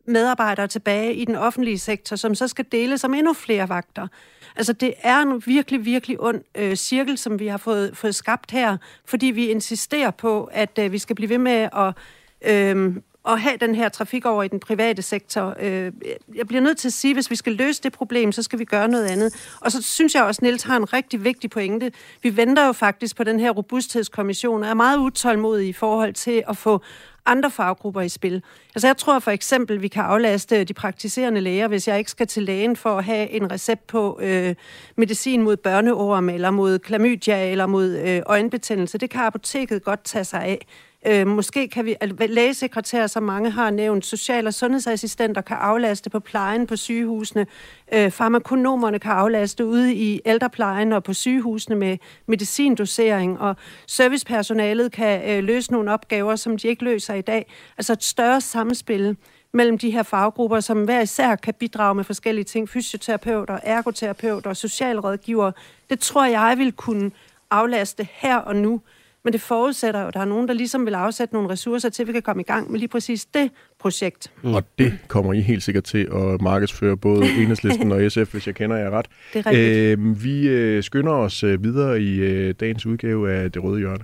[0.07, 4.07] medarbejdere tilbage i den offentlige sektor, som så skal dele som endnu flere vagter.
[4.55, 8.51] Altså det er en virkelig, virkelig ond øh, cirkel, som vi har fået, fået skabt
[8.51, 11.93] her, fordi vi insisterer på, at øh, vi skal blive ved med at
[12.41, 12.95] øh,
[13.27, 15.55] at have den her trafik over i den private sektor.
[15.59, 15.91] Øh,
[16.35, 18.59] jeg bliver nødt til at sige, at hvis vi skal løse det problem, så skal
[18.59, 19.57] vi gøre noget andet.
[19.61, 21.91] Og så synes jeg også, at Niels har en rigtig vigtig pointe.
[22.23, 26.43] Vi venter jo faktisk på den her robusthedskommission, og er meget utålmodige i forhold til
[26.47, 26.81] at få
[27.25, 28.43] andre faggrupper i spil.
[28.75, 32.11] Altså jeg tror for eksempel, at vi kan aflaste de praktiserende læger, hvis jeg ikke
[32.11, 34.55] skal til lægen for at have en recept på øh,
[34.95, 38.97] medicin mod børneorm, eller mod klamydia, eller mod øh, øjenbetændelse.
[38.97, 40.67] Det kan apoteket godt tage sig af.
[41.07, 41.95] Øh, måske kan vi,
[42.27, 47.47] lægesekretærer, som mange har nævnt, social- og sundhedsassistenter kan aflaste på plejen på sygehusene.
[47.93, 53.55] Øh, farmakonomerne kan aflaste ude i ældreplejen og på sygehusene med medicindosering, og
[53.87, 57.51] servicepersonalet kan øh, løse nogle opgaver, som de ikke løser i dag.
[57.77, 59.17] Altså et større samspil
[59.53, 62.69] mellem de her faggrupper, som hver især kan bidrage med forskellige ting.
[62.69, 65.51] Fysioterapeuter, ergoterapeuter, socialrådgiver.
[65.89, 67.11] Det tror jeg vil kunne
[67.51, 68.81] aflaste her og nu.
[69.23, 72.03] Men det forudsætter jo, at der er nogen, der ligesom vil afsætte nogle ressourcer til,
[72.03, 74.31] at vi kan komme i gang med lige præcis det projekt.
[74.43, 74.53] Mm.
[74.53, 78.55] Og det kommer I helt sikkert til at markedsføre både Enhedslisten og SF, hvis jeg
[78.55, 79.05] kender jer ret.
[79.33, 79.99] Det er rigtigt.
[79.99, 84.03] Øh, vi øh, skynder os øh, videre i øh, dagens udgave af Det Røde Hjørne.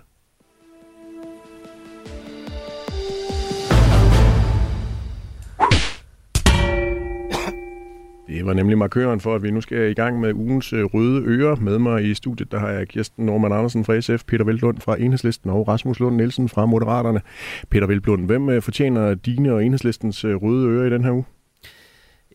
[8.35, 11.23] Det var nemlig markøren for, at vi nu skal i gang med ugens øh, røde
[11.25, 11.55] ører.
[11.55, 15.01] Med mig i studiet, der har jeg Kirsten Norman Andersen fra SF, Peter Veldlund fra
[15.01, 17.21] Enhedslisten og Rasmus Lund Nielsen fra Moderaterne.
[17.69, 21.25] Peter Veldlund, hvem øh, fortjener dine og Enhedslistens øh, røde ører i den her uge?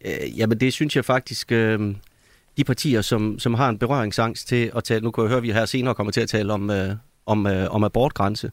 [0.04, 1.94] Øh, jamen det synes jeg faktisk, øh,
[2.56, 5.42] de partier, som, som har en berøringsangst til at tale, nu kan jeg høre, at
[5.42, 6.90] vi her senere kommer til at tale om, øh,
[7.26, 8.50] om, øh, om abortgrænse,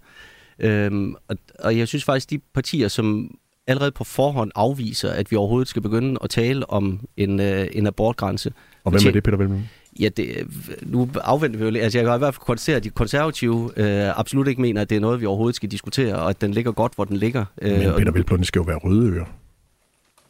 [0.60, 5.36] Øhm, og, og jeg synes faktisk, de partier, som allerede på forhånd afviser, at vi
[5.36, 8.54] overhovedet skal begynde at tale om en, øh, en abortgrænse.
[8.84, 9.64] Og hvem er det, Peter Velblom?
[10.00, 10.48] Ja, det,
[10.82, 11.84] nu afventer vi jo.
[11.84, 14.90] Altså, jeg kan i hvert fald konstatere, at de konservative øh, absolut ikke mener, at
[14.90, 17.46] det er noget, vi overhovedet skal diskutere, og at den ligger godt, hvor den ligger.
[17.62, 19.26] Men Peter Velblom, det skal jo være røde ører.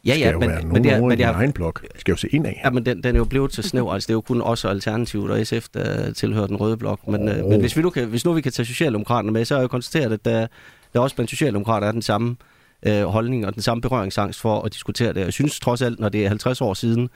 [0.04, 1.82] Ja, ja, skal jo men, være men det er, men det er, egen blok.
[1.82, 2.60] Det skal jo se ind af.
[2.64, 3.90] Ja, men den, den er jo blevet til snæv.
[3.92, 7.08] Altså, det er jo kun også Alternativet og SF, der tilhører den røde blok.
[7.08, 7.48] Men, oh.
[7.48, 9.62] men hvis, vi nu kan, hvis nu vi kan tage Socialdemokraterne med, så har jeg
[9.62, 10.46] jo konstateret, at der,
[10.92, 14.62] der også blandt Socialdemokrater er den samme øh, Øh, holdning og den samme berøringsangst for
[14.62, 15.20] at diskutere det.
[15.20, 17.08] Jeg synes trods alt, når det er 50 år siden,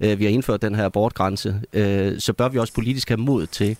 [0.00, 3.46] øh, vi har indført den her abortgrænse, øh, så bør vi også politisk have mod
[3.46, 3.76] til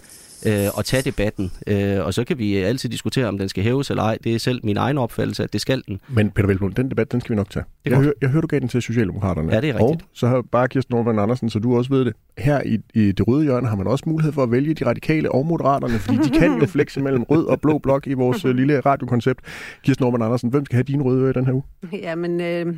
[0.47, 1.53] øh, at tage debatten.
[1.67, 4.19] Øh, og så kan vi altid diskutere, om den skal hæves eller ej.
[4.25, 6.01] Det er selv min egen opfattelse, at det skal den.
[6.09, 7.65] Men Peter Velblom, den debat, den skal vi nok tage.
[7.85, 9.55] Det Jeg, hører, jeg hører, du gav den til Socialdemokraterne.
[9.55, 10.09] Ja, det er Og rigtigt.
[10.13, 12.13] så har bare Kirsten Norman Andersen, så du også ved det.
[12.39, 15.33] Her i, i det røde hjørne har man også mulighed for at vælge de radikale
[15.33, 18.55] og moderaterne, fordi de kan jo flexe mellem rød og blå blok i vores øh,
[18.57, 19.41] lille radiokoncept.
[19.85, 21.63] Kirsten Norman Andersen, hvem skal have dine røde ører i den her uge?
[21.93, 22.75] Jamen, øh,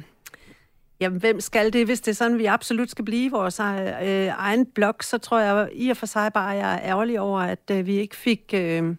[1.00, 4.28] jamen, hvem skal det, hvis det er sådan, vi absolut skal blive vores øh, øh,
[4.28, 7.70] egen blok, så tror jeg i og for sig bare, jeg er ærgerlig over, at
[7.70, 8.96] øh, vi ikke fik øh,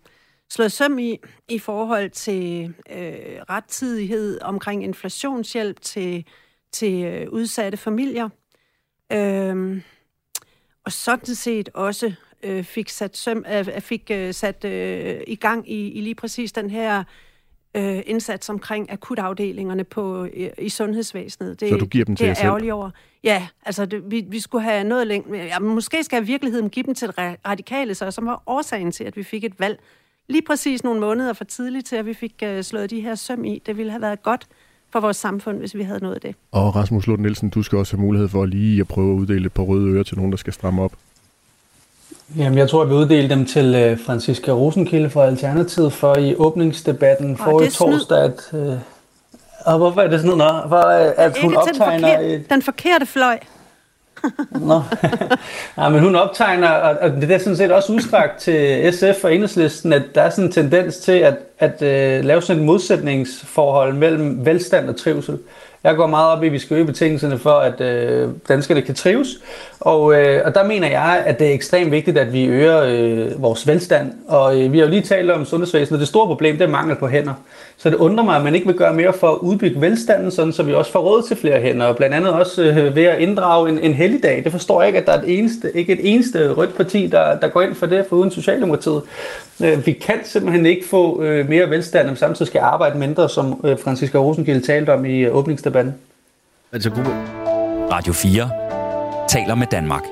[0.49, 6.25] slået søm i, i forhold til øh, rettidighed omkring inflationshjælp til,
[6.71, 8.29] til øh, udsatte familier.
[9.11, 9.81] Øh,
[10.83, 15.71] og sådan set også øh, fik sat, søm, øh, fik, øh, sat øh, i gang
[15.71, 17.03] i, i lige præcis den her
[17.75, 21.59] øh, indsats omkring akutafdelingerne på, i, i sundhedsvæsenet.
[21.59, 22.45] Det, Så du giver dem til det er selv?
[22.47, 22.89] ærgerlig over.
[23.23, 25.45] Ja, altså det, vi, vi skulle have noget længere.
[25.45, 29.17] Ja, måske skal virkeligheden give dem til ra- radikale, så, som var årsagen til, at
[29.17, 29.79] vi fik et valg
[30.29, 33.45] lige præcis nogle måneder for tidligt til, at vi fik uh, slået de her søm
[33.45, 33.61] i.
[33.65, 34.47] Det ville have været godt
[34.91, 36.35] for vores samfund, hvis vi havde nået det.
[36.51, 39.45] Og Rasmus Lund Nielsen, du skal også have mulighed for lige at prøve at uddele
[39.45, 40.93] et par røde ører til nogen, der skal stramme op.
[42.37, 46.35] Jamen, jeg tror, jeg vil uddele dem til øh, Franziska Rosenkilde fra Alternativet for i
[46.35, 48.49] åbningsdebatten for i torsdag, at...
[48.53, 48.73] Øh,
[49.65, 50.63] og hvorfor er det sådan noget?
[50.67, 53.37] For, øh, at hun til den, optegner forkerte, et, den forkerte fløj.
[54.69, 54.81] Nå.
[55.77, 59.35] ja, men hun optegner, og, og det er sådan set også udstrakt til SF og
[59.35, 63.93] Enhedslisten, at der er sådan en tendens til at, at uh, lave sådan et modsætningsforhold
[63.93, 65.39] mellem velstand og trivsel.
[65.83, 68.95] Jeg går meget op i, at vi skal øge betingelserne for, at øh, danskerne kan
[68.95, 69.27] trives.
[69.79, 73.41] Og, øh, og der mener jeg, at det er ekstremt vigtigt, at vi øger øh,
[73.41, 74.11] vores velstand.
[74.27, 75.99] Og øh, vi har jo lige talt om sundhedsvæsenet.
[75.99, 77.33] Det store problem, det er mangel på hænder.
[77.77, 80.53] Så det undrer mig, at man ikke vil gøre mere for at udbygge velstanden, sådan
[80.53, 81.85] så vi også får råd til flere hænder.
[81.85, 84.43] Og blandt andet også øh, ved at inddrage en, en helligdag.
[84.43, 87.39] Det forstår jeg ikke, at der er et eneste, ikke et eneste rødt parti, der,
[87.39, 89.01] der går ind for det, for uden Socialdemokratiet.
[89.63, 93.61] Øh, vi kan simpelthen ikke få øh, mere velstand, og samtidig skal arbejde mindre, som
[93.65, 95.68] øh, Franziska Rosenkilde talte om i øh, åbningsdebatten.
[96.71, 97.13] Altså, Google,
[97.91, 98.49] Radio 4
[99.27, 100.03] taler med Danmark.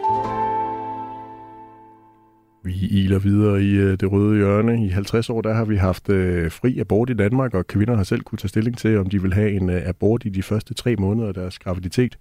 [2.63, 4.85] Vi iler videre i øh, det røde hjørne.
[4.85, 8.03] I 50 år der har vi haft øh, fri abort i Danmark, og kvinder har
[8.03, 10.73] selv kunne tage stilling til, om de vil have en øh, abort i de første
[10.73, 12.17] tre måneder af deres graviditet.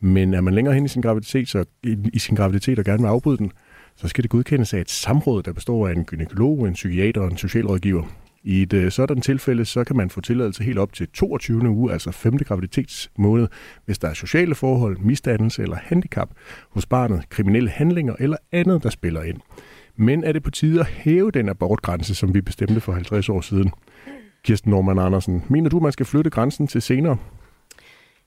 [0.00, 3.02] Men er man længere hen i sin graviditet, så, i, i sin graviditet og gerne
[3.02, 3.52] vil afbryde den,
[3.96, 7.30] så skal det godkendes af et samråd, der består af en gynekolog, en psykiater og
[7.30, 8.02] en socialrådgiver.
[8.42, 11.68] I et øh, sådan tilfælde, så kan man få tilladelse helt op til 22.
[11.68, 12.38] uge, altså 5.
[12.38, 13.48] graviditetsmåned,
[13.84, 16.30] hvis der er sociale forhold, misdannelse eller handicap
[16.70, 19.40] hos barnet, kriminelle handlinger eller andet, der spiller ind.
[19.96, 23.40] Men er det på tide at hæve den abortgrænse, som vi bestemte for 50 år
[23.40, 23.72] siden?
[24.44, 27.16] Kirsten Norman Andersen, mener du, man skal flytte grænsen til senere?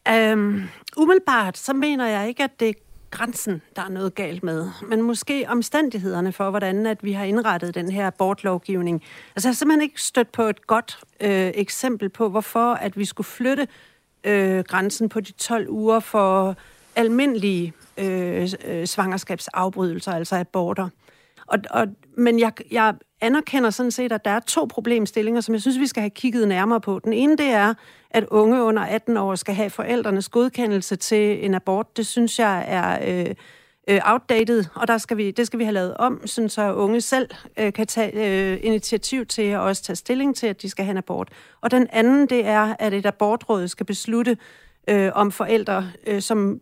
[0.09, 0.61] Øhm,
[0.97, 2.75] umiddelbart, så mener jeg ikke, at det
[3.11, 7.75] grænsen, der er noget galt med, men måske omstændighederne for, hvordan at vi har indrettet
[7.75, 9.03] den her abortlovgivning.
[9.35, 13.05] Altså, jeg har simpelthen ikke stødt på et godt øh, eksempel på, hvorfor at vi
[13.05, 13.67] skulle flytte
[14.23, 16.55] øh, grænsen på de 12 uger for
[16.95, 20.89] almindelige øh, øh, svangerskabsafbrydelser, altså aborter.
[21.47, 25.61] Og, og, men jeg, jeg anerkender sådan set, at der er to problemstillinger, som jeg
[25.61, 26.99] synes, vi skal have kigget nærmere på.
[27.03, 27.73] Den ene, det er,
[28.09, 31.97] at unge under 18 år skal have forældrenes godkendelse til en abort.
[31.97, 33.35] Det synes jeg er øh,
[33.87, 37.01] øh, outdated, og der skal vi, det skal vi have lavet om, sådan så unge
[37.01, 37.29] selv
[37.59, 40.91] øh, kan tage øh, initiativ til at også tage stilling til, at de skal have
[40.91, 41.29] en abort.
[41.61, 44.37] Og den anden, det er, at et abortråd skal beslutte
[44.89, 46.61] øh, om forældre, øh, som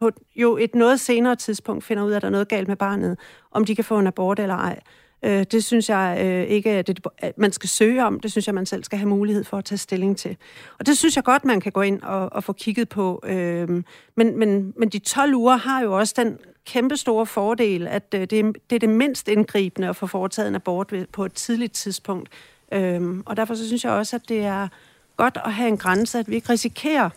[0.00, 2.76] på jo et noget senere tidspunkt finder ud af, at der er noget galt med
[2.76, 3.18] barnet,
[3.50, 4.80] om de kan få en abort eller ej.
[5.22, 8.20] Øh, det synes jeg øh, ikke, at, det, at man skal søge om.
[8.20, 10.36] Det synes jeg, man selv skal have mulighed for at tage stilling til.
[10.78, 13.22] Og det synes jeg godt, man kan gå ind og, og få kigget på.
[13.26, 13.68] Øh,
[14.16, 18.20] men, men, men de 12 uger har jo også den kæmpe store fordel, at øh,
[18.20, 21.32] det, er, det er det mindst indgribende at få foretaget en abort ved, på et
[21.32, 22.28] tidligt tidspunkt.
[22.72, 24.68] Øh, og derfor så synes jeg også, at det er
[25.16, 27.10] godt at have en grænse, at vi ikke risikerer,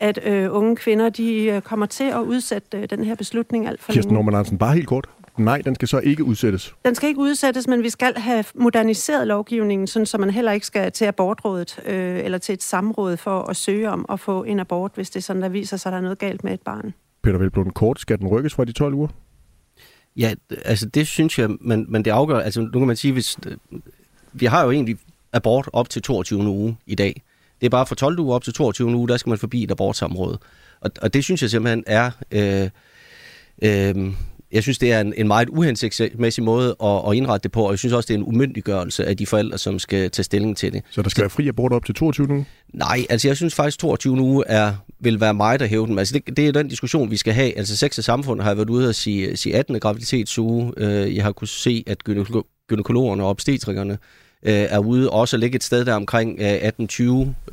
[0.00, 3.82] at øh, unge kvinder de øh, kommer til at udsætte øh, den her beslutning alt
[3.82, 4.14] for Kirsten længe.
[4.14, 5.08] Norman Andersen, bare helt kort.
[5.38, 6.74] Nej, den skal så ikke udsættes.
[6.84, 10.66] Den skal ikke udsættes, men vi skal have moderniseret lovgivningen, sådan, så man heller ikke
[10.66, 14.60] skal til abortrådet øh, eller til et samråd for at søge om at få en
[14.60, 16.60] abort, hvis det er sådan, der viser sig, at der er noget galt med et
[16.60, 16.94] barn.
[17.22, 19.08] Peter Velblom, kort, skal den rykkes fra de 12 uger?
[20.16, 23.38] Ja, altså det synes jeg, men, men det afgør, altså nu kan man sige, hvis,
[24.32, 24.96] vi har jo egentlig
[25.32, 26.40] abort op til 22.
[26.40, 27.22] uge i dag.
[27.60, 28.88] Det er bare fra 12 uger op til 22.
[28.88, 30.38] uge, der skal man forbi et abortsamråde.
[30.80, 32.70] Og, og det synes jeg simpelthen er, øh,
[33.62, 34.12] øh,
[34.54, 37.70] jeg synes det er en, en meget uhensigtsmæssig måde at, at indrette det på, og
[37.70, 40.72] jeg synes også det er en umyndiggørelse af de forældre, som skal tage stilling til
[40.72, 40.82] det.
[40.90, 42.44] Så der skal være fri abort op til 22 uger?
[42.74, 45.98] Nej, altså jeg synes faktisk 22 uge er, vil være mig, der hæver den.
[45.98, 47.58] Altså det, det er den diskussion, vi skal have.
[47.58, 49.80] Altså sex og samfund har jeg været ude og sige, sige 18.
[49.80, 50.72] graviditetsuge.
[50.76, 52.04] Øh, jeg har kunnet se, at
[52.68, 53.98] gynekologerne og obstetrikerne
[54.44, 56.70] øh, er ude også at ligge et sted der omkring øh,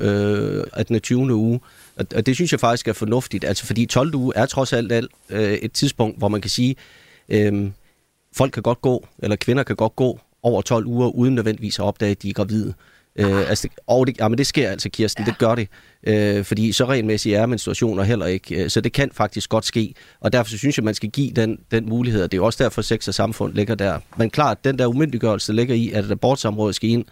[0.00, 1.00] 18-20, øh, 18.
[1.00, 1.34] 20.
[1.34, 1.60] uge.
[1.96, 4.14] Og, og det synes jeg faktisk er fornuftigt, altså fordi 12.
[4.14, 6.76] uge er trods alt, alt øh, et tidspunkt, hvor man kan sige,
[7.28, 7.70] øh,
[8.36, 11.84] folk kan godt gå, eller kvinder kan godt gå over 12 uger, uden nødvendigvis at
[11.84, 12.68] opdage, at de er gravide.
[12.68, 12.74] Øh,
[13.16, 15.30] altså, og det, jamen det sker altså, Kirsten, ja.
[15.30, 15.68] det gør det.
[16.06, 18.64] Øh, fordi så regelmæssigt er menstruationer heller ikke.
[18.64, 19.94] Øh, så det kan faktisk godt ske.
[20.20, 22.22] Og derfor så synes jeg, man skal give den, den mulighed.
[22.22, 23.98] Og det er også derfor, sex og samfund ligger der.
[24.16, 27.04] Men klart, den der umyndiggørelse ligger i, at et abortsamråd skal ind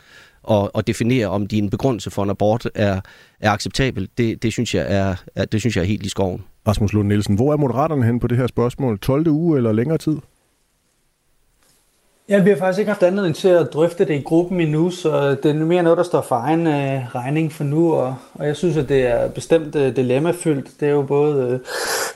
[0.43, 3.01] og, og definere, om din begrundelse for en abort er,
[3.41, 6.43] er acceptabel, det, det, synes jeg er, er, det synes jeg er helt i skoven.
[6.69, 8.99] Rasmus Lund Nielsen, hvor er moderaterne hen på det her spørgsmål?
[8.99, 9.29] 12.
[9.29, 10.17] uge eller længere tid?
[12.31, 15.31] Ja, vi har faktisk ikke haft anledning til at drøfte det i gruppen endnu, så
[15.31, 18.57] det er mere noget, der står for egen øh, regning for nu, og, og jeg
[18.57, 20.81] synes, at det er bestemt øh, dilemmafyldt.
[20.81, 21.59] Det er jo både øh,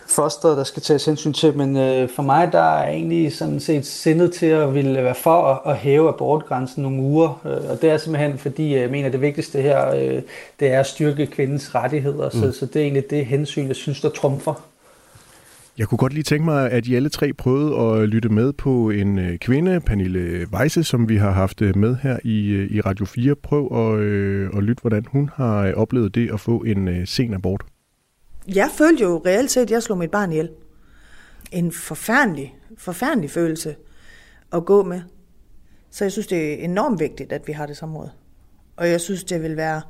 [0.08, 3.86] foster, der skal tages hensyn til, men øh, for mig, der er egentlig sådan set
[3.86, 7.90] sindet til at ville være for at, at hæve abortgrænsen nogle uger, øh, og det
[7.90, 10.22] er simpelthen, fordi jeg mener, at det vigtigste her, øh,
[10.60, 12.40] det er at styrke kvindens rettigheder, mm.
[12.40, 14.73] så, så det er egentlig det hensyn, jeg synes, der trumfer.
[15.78, 18.90] Jeg kunne godt lige tænke mig, at I alle tre prøvede at lytte med på
[18.90, 22.80] en øh, kvinde, Pernille Weisse, som vi har haft øh, med her i, øh, i
[22.80, 23.34] Radio 4.
[23.34, 27.34] Prøv at, øh, at lytte, hvordan hun har oplevet det at få en øh, sen
[27.34, 27.62] abort.
[28.54, 30.50] Jeg følte jo reelt set, at jeg slog mit barn ihjel.
[31.52, 33.74] En forfærdelig, forfærdelig følelse
[34.52, 35.00] at gå med.
[35.90, 38.08] Så jeg synes, det er enormt vigtigt, at vi har det samråd.
[38.76, 39.82] Og jeg synes, det vil være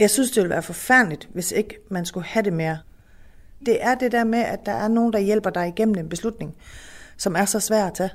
[0.00, 2.78] jeg synes, det ville være forfærdeligt, hvis ikke man skulle have det mere.
[3.66, 6.56] Det er det der med, at der er nogen, der hjælper dig igennem en beslutning,
[7.16, 8.10] som er så svær at tage.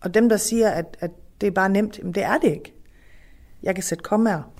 [0.00, 1.10] Og dem, der siger, at, at
[1.40, 2.74] det er bare nemt, jamen det er det ikke.
[3.62, 4.52] Jeg kan sætte kommaer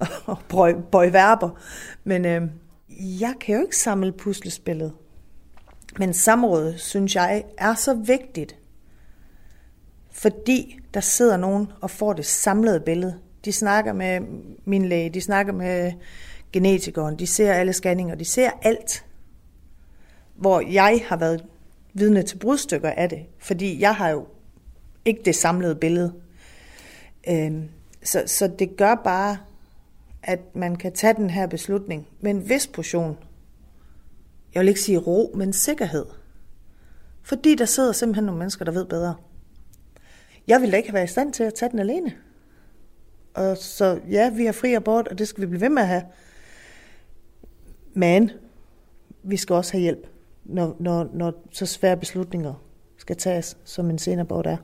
[0.26, 1.50] og bøje, bøje verber,
[2.04, 2.42] men øh,
[3.20, 4.92] jeg kan jo ikke samle puslespillet.
[5.98, 8.56] Men samrådet, synes jeg, er så vigtigt,
[10.12, 13.18] fordi der sidder nogen og får det samlede billede.
[13.44, 14.20] De snakker med
[14.64, 15.92] min læge, de snakker med
[16.52, 19.04] genetikeren, de ser alle scanninger, de ser alt.
[20.34, 21.44] Hvor jeg har været
[21.94, 24.26] vidne til brudstykker af det, fordi jeg har jo
[25.04, 26.12] ikke det samlede billede.
[27.28, 27.68] Øhm,
[28.02, 29.38] så, så det gør bare,
[30.22, 33.18] at man kan tage den her beslutning med en vis portion.
[34.54, 36.06] Jeg vil ikke sige ro, men sikkerhed.
[37.22, 39.14] Fordi der sidder simpelthen nogle mennesker, der ved bedre.
[40.46, 42.12] Jeg ville da ikke have været i stand til at tage den alene.
[43.34, 45.88] Og så ja, vi har fri abort, og det skal vi blive ved med at
[45.88, 46.02] have.
[47.94, 48.30] Men
[49.22, 50.06] vi skal også have hjælp,
[50.44, 52.54] når, når, når så svære beslutninger
[52.98, 54.56] skal tages, som en senabort er.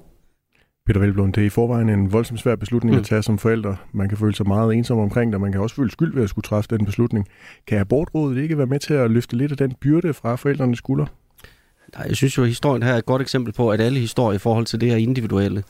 [0.87, 3.01] Peter Velblom, det er i forvejen en voldsomt svær beslutning mm.
[3.01, 3.77] at tage som forældre.
[3.93, 6.23] Man kan føle sig meget ensom omkring det, og man kan også føle skyld ved
[6.23, 7.27] at skulle træffe den beslutning.
[7.67, 11.07] Kan abortrådet ikke være med til at løfte lidt af den byrde fra forældrenes skuldre?
[11.97, 14.37] Nej, jeg synes jo, at historien her er et godt eksempel på, at alle historier
[14.37, 15.63] i forhold til det her individuelle.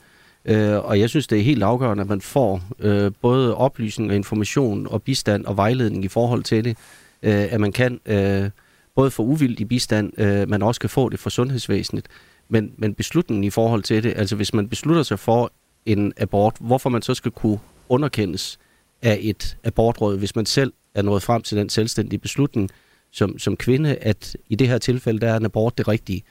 [0.45, 4.15] Øh, og jeg synes, det er helt afgørende, at man får øh, både oplysning og
[4.15, 6.77] information og bistand og vejledning i forhold til det.
[7.23, 8.49] Øh, at man kan øh,
[8.95, 12.05] både få uvildig bistand, øh, man også kan få det fra sundhedsvæsenet.
[12.49, 15.51] Men, men beslutningen i forhold til det, altså hvis man beslutter sig for
[15.85, 17.59] en abort, hvorfor man så skal kunne
[17.89, 18.59] underkendes
[19.01, 22.69] af et abortråd, hvis man selv er nået frem til den selvstændige beslutning
[23.11, 26.23] som, som kvinde, at i det her tilfælde, der er en abort det rigtige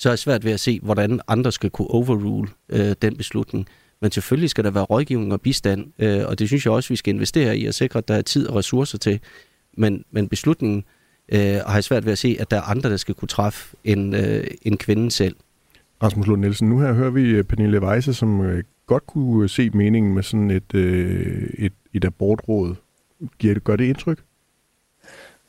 [0.00, 3.66] så er jeg svært ved at se, hvordan andre skal kunne overrule øh, den beslutning.
[4.00, 6.96] Men selvfølgelig skal der være rådgivning og bistand, øh, og det synes jeg også, vi
[6.96, 9.20] skal investere i at sikre, at der er tid og ressourcer til.
[9.76, 10.84] Men, men beslutningen
[11.32, 13.76] øh, har jeg svært ved at se, at der er andre, der skal kunne træffe
[13.84, 15.36] en, øh, en kvinde selv.
[16.02, 19.48] Rasmus Lund Nielsen, nu her hører vi øh, Pernille Weisse, som øh, godt kunne øh,
[19.48, 22.74] se meningen med sådan et, øh, et, et abortråd.
[23.38, 24.18] Giver det, gør det indtryk?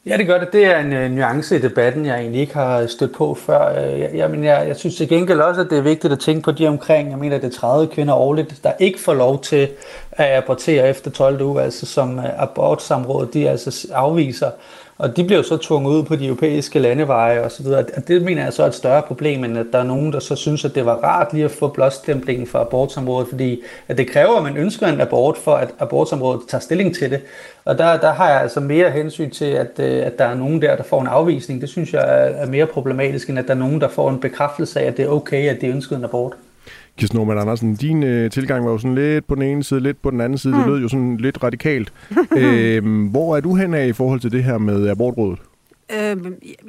[0.05, 0.53] Ja, det gør det.
[0.53, 3.91] Det er en uh, nuance i debatten, jeg egentlig ikke har stødt på før.
[3.93, 6.19] Uh, jeg, jeg, men jeg, jeg synes til gengæld også, at det er vigtigt at
[6.19, 9.41] tænke på de omkring, jeg mener, det er 30 kvinder årligt, der ikke får lov
[9.41, 9.69] til
[10.11, 11.41] at abortere efter 12.
[11.41, 14.51] uge, altså som uh, abortsamrådet, de altså afviser.
[15.01, 17.65] Og de bliver jo så tvunget ud på de europæiske landeveje osv.
[17.67, 20.19] Og det mener jeg så er et større problem, end at der er nogen, der
[20.19, 24.09] så synes, at det var rart lige at få blåstemplingen fra abortsområdet, fordi at det
[24.09, 27.21] kræver, at man ønsker en abort, for at abortsområdet tager stilling til det.
[27.65, 30.61] Og der, der har jeg altså mere hensyn til, at, øh, at der er nogen
[30.61, 31.61] der, der får en afvisning.
[31.61, 34.79] Det synes jeg er mere problematisk, end at der er nogen, der får en bekræftelse
[34.79, 36.33] af, at det er okay, at de ønsker en abort.
[36.97, 40.01] Kirsten Norman Andersen, din øh, tilgang var jo sådan lidt på den ene side, lidt
[40.01, 40.53] på den anden side.
[40.53, 40.59] Mm.
[40.59, 41.93] Det lød jo sådan lidt radikalt.
[42.37, 45.39] øh, hvor er du hen af i forhold til det her med abortrådet?
[45.93, 46.17] Øh,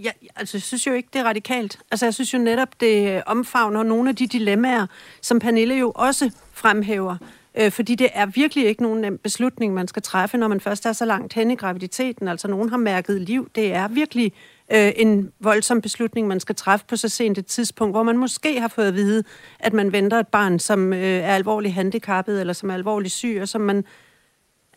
[0.04, 1.78] jeg, altså, jeg synes jo ikke, det er radikalt.
[1.90, 4.86] Altså, jeg synes jo netop, det omfavner nogle af de dilemmaer,
[5.20, 7.16] som Pernille jo også fremhæver.
[7.54, 10.86] Øh, fordi det er virkelig ikke nogen nem beslutning, man skal træffe, når man først
[10.86, 12.28] er så langt hen i graviditeten.
[12.28, 13.48] Altså, nogen har mærket liv.
[13.54, 14.32] Det er virkelig
[14.72, 18.60] øh, en voldsom beslutning, man skal træffe på så sent et tidspunkt, hvor man måske
[18.60, 19.24] har fået at vide,
[19.60, 23.38] at man venter et barn, som øh, er alvorligt handicappet, eller som er alvorligt syg,
[23.40, 23.84] og som man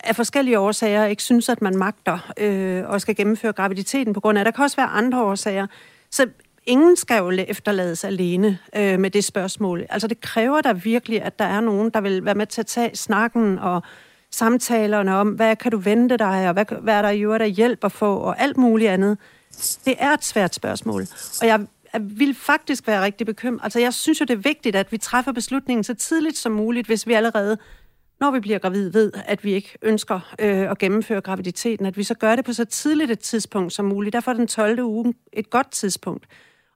[0.04, 4.38] af forskellige årsager ikke synes, at man magter øh, og skal gennemføre graviditeten på grund
[4.38, 4.44] af.
[4.44, 5.66] Der kan også være andre årsager.
[6.10, 6.26] Så
[6.66, 9.86] ingen skal jo efterlades alene øh, med det spørgsmål.
[9.88, 12.66] Altså det kræver da virkelig, at der er nogen, der vil være med til at
[12.66, 13.82] tage snakken og
[14.30, 17.50] samtalerne om, hvad kan du vente dig, og hvad, hvad er der i øvrigt af
[17.50, 19.18] hjælp at få, og alt muligt andet.
[19.84, 21.06] Det er et svært spørgsmål,
[21.40, 21.66] og jeg,
[22.00, 23.64] vil faktisk være rigtig bekymret.
[23.64, 26.86] Altså jeg synes jo, det er vigtigt, at vi træffer beslutningen så tidligt som muligt,
[26.86, 27.58] hvis vi allerede
[28.20, 32.02] når vi bliver gravid, ved, at vi ikke ønsker øh, at gennemføre graviditeten, at vi
[32.04, 34.12] så gør det på så tidligt et tidspunkt som muligt.
[34.12, 34.80] Derfor er den 12.
[34.80, 36.26] uge et godt tidspunkt.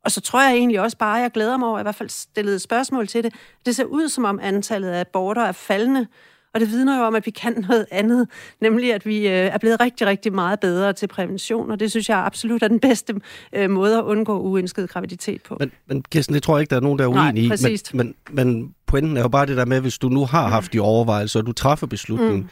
[0.04, 1.86] Og så tror jeg egentlig også bare, at jeg glæder mig over, at jeg i
[1.86, 3.34] hvert fald stillede spørgsmål til det.
[3.66, 6.06] Det ser ud som om antallet af aborter er faldende,
[6.54, 8.28] og det vidner jo om, at vi kan noget andet,
[8.60, 12.08] nemlig at vi øh, er blevet rigtig, rigtig meget bedre til prævention, og det synes
[12.08, 13.14] jeg absolut er den bedste
[13.52, 15.56] øh, måde at undgå uønsket graviditet på.
[15.60, 17.76] Men, men Kirsten, det tror jeg ikke, der er nogen, der er uenige Nej, i.
[17.92, 20.72] Men, men, men pointen er jo bare det der med, hvis du nu har haft
[20.72, 22.48] de overvejelser, og du træffer beslutningen, mm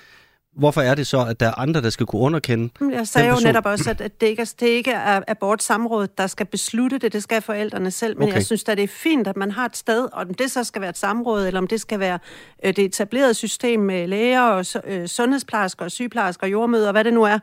[0.59, 3.37] hvorfor er det så, at der er andre, der skal kunne underkende Jeg sagde jo
[3.45, 7.13] netop også, at det ikke, er, det ikke er abortsamrådet, der skal beslutte det.
[7.13, 8.19] Det skal forældrene selv.
[8.19, 8.35] Men okay.
[8.35, 10.65] jeg synes at det er fint, at man har et sted, og om det så
[10.65, 12.19] skal være et samråd, eller om det skal være
[12.65, 17.15] øh, det etablerede system med læger og øh, sundhedsplejersker og sygeplejersker og jordmøder, hvad det
[17.15, 17.39] nu er.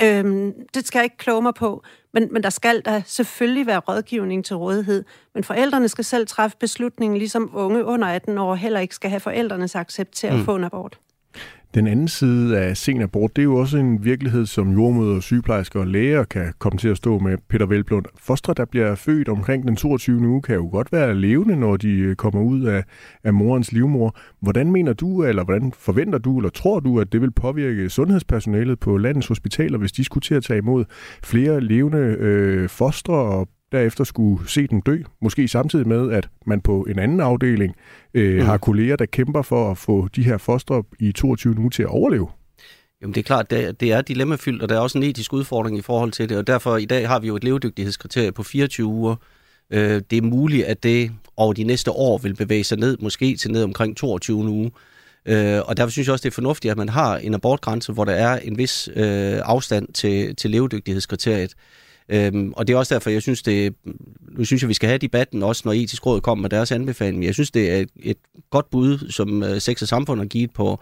[0.00, 1.82] Øhm, det skal jeg ikke kloge mig på.
[2.14, 5.04] Men, men der skal da selvfølgelig være rådgivning til rådighed.
[5.34, 9.20] Men forældrene skal selv træffe beslutningen, ligesom unge under 18 år heller ikke skal have
[9.20, 10.44] forældrenes accept til at mm.
[10.44, 10.98] få en abort.
[11.74, 15.80] Den anden side af sen abort, det er jo også en virkelighed, som jordmøder, sygeplejersker
[15.80, 18.04] og læger kan komme til at stå med Peter Velblund.
[18.18, 20.28] Fostre, der bliver født omkring den 22.
[20.28, 22.84] uge, kan jo godt være levende, når de øh, kommer ud af,
[23.24, 24.16] af morens livmor.
[24.40, 28.80] Hvordan mener du, eller hvordan forventer du, eller tror du, at det vil påvirke sundhedspersonalet
[28.80, 30.84] på landets hospitaler, hvis de skulle til at tage imod
[31.22, 36.60] flere levende øh, fostre og derefter skulle se den dø, måske samtidig med, at man
[36.60, 37.76] på en anden afdeling
[38.14, 38.46] øh, mm.
[38.46, 41.88] har kolleger, der kæmper for at få de her foster i 22 uger til at
[41.88, 42.28] overleve.
[43.02, 45.32] Jamen det er klart, det er, det er dilemmafyldt, og der er også en etisk
[45.32, 48.42] udfordring i forhold til det, og derfor i dag har vi jo et levedygtighedskriterie på
[48.42, 49.16] 24 uger.
[49.70, 53.36] Øh, det er muligt, at det over de næste år vil bevæge sig ned, måske
[53.36, 54.70] til ned omkring 22 uger.
[55.26, 58.04] Øh, og derfor synes jeg også, det er fornuftigt, at man har en abortgrænse, hvor
[58.04, 61.54] der er en vis øh, afstand til, til levedygtighedskriteriet.
[62.08, 63.74] Øhm, og det er også derfor, jeg synes, det,
[64.30, 67.24] nu synes jeg, vi skal have debatten, også når etisk råd kommer med deres anbefaling.
[67.24, 68.16] Jeg synes, det er et, et
[68.50, 70.80] godt bud, som uh, Sex og Samfund har givet på,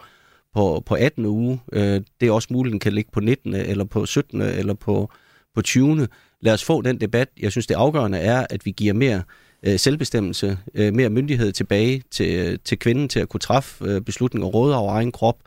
[0.53, 1.25] på, på 18.
[1.25, 1.59] uge.
[1.73, 3.53] Øh, det er også muligt, den kan ligge på 19.
[3.53, 4.41] eller på 17.
[4.41, 5.11] eller på,
[5.55, 6.07] på 20.
[6.41, 7.29] Lad os få den debat.
[7.39, 9.23] Jeg synes, det afgørende er, at vi giver mere
[9.63, 14.01] øh, selvbestemmelse, øh, mere myndighed tilbage til, øh, til kvinden til at kunne træffe øh,
[14.01, 15.37] beslutninger og råde over egen krop.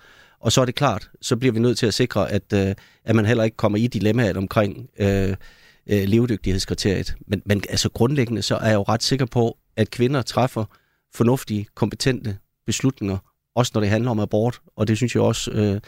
[0.41, 2.75] Og så er det klart, så bliver vi nødt til at sikre, at, øh,
[3.05, 5.35] at man heller ikke kommer i dilemmaet omkring Øh,
[5.91, 7.15] øh, levedygtighedskriteriet.
[7.27, 10.65] Men, men altså grundlæggende, så er jeg jo ret sikker på, at kvinder træffer
[11.15, 13.19] fornuftige, kompetente beslutninger,
[13.55, 14.61] også når det handler om abort.
[14.77, 15.81] Og det synes jeg også, øh,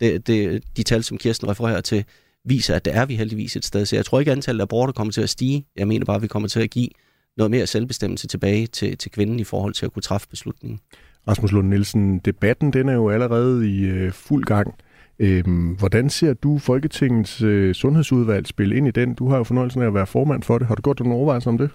[0.00, 2.04] det, det, de tal, som Kirsten refererer til,
[2.44, 3.86] viser, at der er vi heldigvis et sted.
[3.86, 5.66] Så jeg tror ikke, at antallet af aborter kommer til at stige.
[5.76, 6.88] Jeg mener bare, at vi kommer til at give
[7.36, 10.80] noget mere selvbestemmelse tilbage til, til kvinden i forhold til at kunne træffe beslutningen.
[11.28, 14.74] Rasmus Lund Nielsen, debatten den er jo allerede i øh, fuld gang.
[15.18, 19.14] Øhm, hvordan ser du Folketingets øh, sundhedsudvalg spille ind i den?
[19.14, 20.66] Du har jo fornøjelsen af at være formand for det.
[20.66, 21.70] Har du gjort nogle overvejelser om det?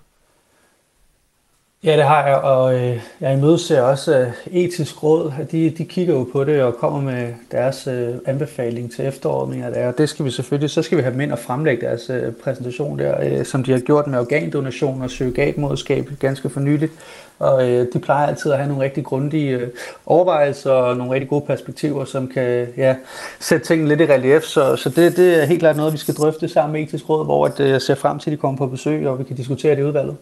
[1.83, 6.13] Ja, det har jeg, og øh, jeg imødeser også øh, etisk råd, de, de kigger
[6.13, 9.87] jo på det og kommer med deres øh, anbefaling til efteråret, mener det er.
[9.87, 12.33] Og det skal vi selvfølgelig, så skal vi have dem ind og fremlægge deres øh,
[12.33, 16.91] præsentation der, øh, som de har gjort med organdonation og surrogatmoderskab ganske for nyligt.
[17.39, 19.67] Og øh, de plejer altid at have nogle rigtig grundige øh,
[20.05, 22.95] overvejelser og nogle rigtig gode perspektiver, som kan ja,
[23.39, 24.43] sætte tingene lidt i relief.
[24.43, 27.25] Så, så det, det er helt klart noget, vi skal drøfte sammen med etisk råd,
[27.25, 29.35] hvor at, øh, jeg ser frem til, at de kommer på besøg, og vi kan
[29.35, 30.15] diskutere det i udvalget.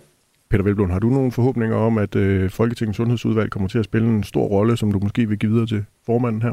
[0.49, 4.07] Peter Velblom, har du nogle forhåbninger om, at øh, Folketingets Sundhedsudvalg kommer til at spille
[4.07, 6.51] en stor rolle, som du måske vil give videre til formanden her?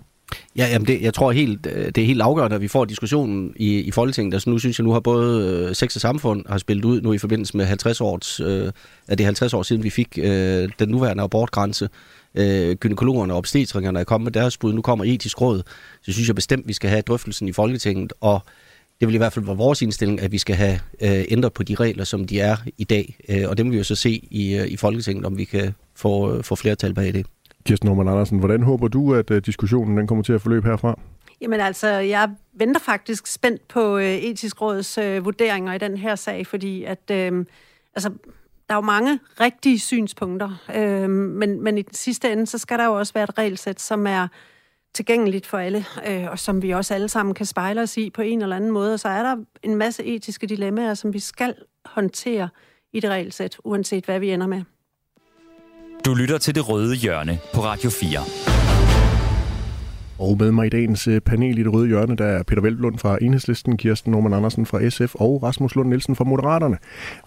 [0.56, 3.52] Ja, jamen det, jeg tror helt, øh, det er helt afgørende, at vi får diskussionen
[3.56, 4.34] i, i Folketinget.
[4.34, 7.12] Altså nu synes jeg, nu har både øh, Sex og Samfund har spillet ud nu
[7.12, 8.72] i forbindelse med 50 års, øh,
[9.08, 11.88] at det er 50 år siden, vi fik øh, den nuværende abortgrænse.
[12.34, 14.72] Øh, gynekologerne og obstetrikerne er kommet med deres bud.
[14.72, 15.62] Nu kommer etisk råd.
[16.02, 18.12] Så synes jeg bestemt, vi skal have drøftelsen i Folketinget.
[18.20, 18.42] Og
[19.00, 21.62] det vil i hvert fald være vores indstilling, at vi skal have øh, ændret på
[21.62, 23.16] de regler, som de er i dag.
[23.28, 25.74] Øh, og det må vi jo så se i, øh, i Folketinget, om vi kan
[25.94, 27.26] få, øh, få flertal bag det.
[27.66, 30.98] Kirsten Norman Andersen, hvordan håber du, at øh, diskussionen den kommer til at forløbe herfra?
[31.40, 36.14] Jamen altså, jeg venter faktisk spændt på øh, etisk råds øh, vurderinger i den her
[36.14, 37.44] sag, fordi at øh,
[37.94, 38.10] altså,
[38.68, 42.78] der er jo mange rigtige synspunkter, øh, men, men i den sidste ende, så skal
[42.78, 44.28] der jo også være et regelsæt, som er
[44.96, 48.22] tilgængeligt for alle, øh, og som vi også alle sammen kan spejle os i på
[48.22, 48.92] en eller anden måde.
[48.92, 52.48] Og så er der en masse etiske dilemmaer, som vi skal håndtere
[52.92, 54.62] i det regelsæt, uanset hvad vi ender med.
[56.04, 58.18] Du lytter til Det Røde Hjørne på Radio 4.
[60.18, 62.98] Og med mig i dagens øh, panel i det røde hjørne, der er Peter Velblund
[62.98, 66.78] fra Enhedslisten, Kirsten Norman Andersen fra SF og Rasmus Lund Nielsen fra Moderaterne.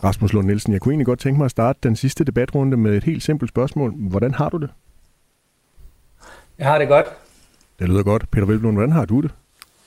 [0.04, 2.98] Rasmus Lund Nielsen, jeg kunne egentlig godt tænke mig at starte den sidste debatrunde med
[2.98, 3.94] et helt simpelt spørgsmål.
[4.10, 4.70] Hvordan har du det?
[6.58, 7.06] Jeg har det godt.
[7.80, 8.32] Det lyder godt.
[8.32, 9.32] Peter Velblund, hvordan har du det?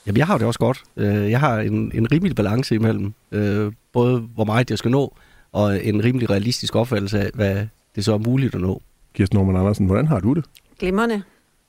[0.06, 0.82] Jamen, jeg har det også godt.
[0.96, 5.16] Øh, jeg har en, en rimelig balance imellem øh, både, hvor meget jeg skal nå,
[5.52, 7.66] og en rimelig realistisk opfattelse af, hvad
[7.96, 8.82] det så er muligt at nå.
[9.14, 10.44] Kirsten Norman Andersen, hvordan har du det?
[10.78, 11.22] Glimmerne.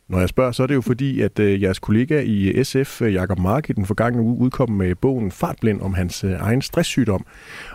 [0.07, 3.39] Når jeg spørger, så er det jo fordi, at øh, jeres kollega i SF, Jakob
[3.39, 7.25] Mark, i den forgangne uge udkom med bogen Fartblind om hans øh, egen stresssygdom.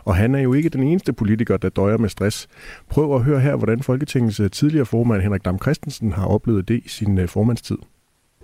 [0.05, 2.49] Og han er jo ikke den eneste politiker, der døjer med stress.
[2.89, 6.89] Prøv at høre her, hvordan Folketingets tidligere formand Henrik Dam Christensen har oplevet det i
[6.89, 7.77] sin øh, formandstid.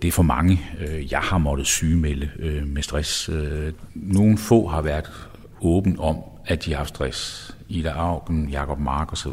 [0.01, 0.61] Det er for mange.
[0.79, 3.29] Øh, jeg har måttet sygemelde øh, med stress.
[3.29, 5.11] Øh, nogle få har været
[5.61, 7.51] åben om, at de har haft stress.
[7.69, 9.31] Ida Augen, Jakob Mark osv.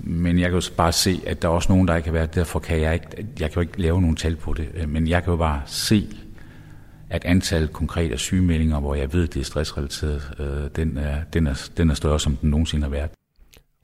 [0.00, 2.34] Men jeg kan jo bare se, at der er også nogen, der ikke har været.
[2.34, 3.06] Derfor kan jeg ikke,
[3.40, 4.88] jeg kan jo ikke lave nogen tal på det.
[4.88, 6.16] Men jeg kan jo bare se,
[7.10, 10.22] at antallet konkret af sygemeldinger, hvor jeg ved, at det er stressrelateret,
[10.76, 13.10] den er, den er, den er større, som den nogensinde har været.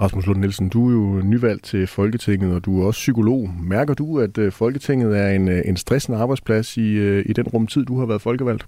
[0.00, 3.50] Rasmus Lund Nielsen, du er jo nyvalgt til Folketinget, og du er også psykolog.
[3.62, 7.46] Mærker du, at øh, Folketinget er en, øh, en stressende arbejdsplads i, øh, i den
[7.46, 8.66] rumtid, du har været folkevalgt?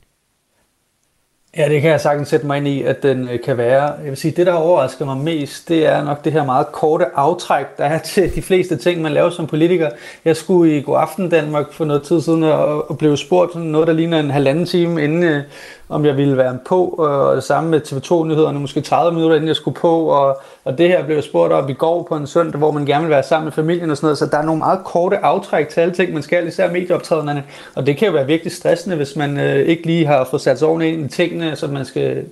[1.56, 3.82] Ja, det kan jeg sagtens sætte mig ind i, at den kan være.
[3.82, 7.04] Jeg vil sige, det der overrasker mig mest, det er nok det her meget korte
[7.14, 9.90] aftræk, der er til de fleste ting, man laver som politiker.
[10.24, 13.92] Jeg skulle i God Aften Danmark for noget tid siden og blev spurgt noget, der
[13.92, 15.42] ligner en halvanden time inden
[15.88, 19.48] om jeg ville være på, øh, og det samme med TV2-nyhederne, måske 30 minutter inden
[19.48, 22.58] jeg skulle på, og, og det her blev spurgt op i går på en søndag,
[22.58, 24.58] hvor man gerne vil være sammen med familien og sådan noget, så der er nogle
[24.58, 28.26] meget korte aftræk til alle ting, man skal, især medieoptræderne, og det kan jo være
[28.26, 31.56] virkelig stressende, hvis man øh, ikke lige har fået sat sig ordentligt ind i tingene,
[31.56, 32.24] så man skal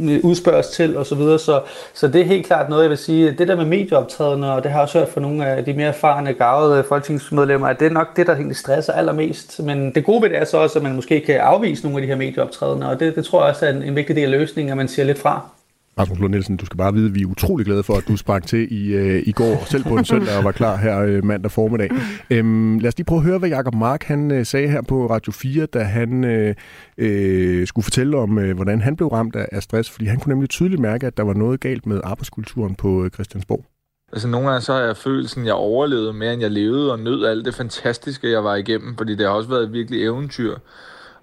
[0.00, 1.38] Øh, udspørges til og så videre.
[1.38, 1.60] Så,
[1.94, 3.30] så det er helt klart noget, jeg vil sige.
[3.32, 5.88] Det der med medieoptrædende, og det har jeg også hørt fra nogle af de mere
[5.88, 9.62] erfarne, gavede folketingsmedlemmer, at det er nok det, der egentlig stresser allermest.
[9.62, 12.02] Men det gode ved det er så også, at man måske kan afvise nogle af
[12.02, 14.40] de her medieoptrædende, og det, det tror jeg også er en, en vigtig del af
[14.40, 15.57] løsningen, at man siger lidt fra.
[15.98, 18.16] Rasmus Lund Nielsen, du skal bare vide, at vi er utrolig glade for, at du
[18.16, 21.24] sprang til i, øh, i går, selv på en søndag, og var klar her øh,
[21.24, 21.90] mandag formiddag.
[22.30, 25.06] Øhm, lad os lige prøve at høre, hvad Jacob Mark han, øh, sagde her på
[25.10, 26.54] Radio 4, da han øh,
[26.98, 30.34] øh, skulle fortælle om, øh, hvordan han blev ramt af, af stress, fordi han kunne
[30.34, 33.64] nemlig tydeligt mærke, at der var noget galt med arbejdskulturen på øh, Christiansborg.
[34.12, 36.98] Altså nogle gange så har jeg følelsen, at jeg overlevede mere, end jeg levede, og
[36.98, 40.56] nød alt det fantastiske, jeg var igennem, fordi det har også været et virkelig eventyr.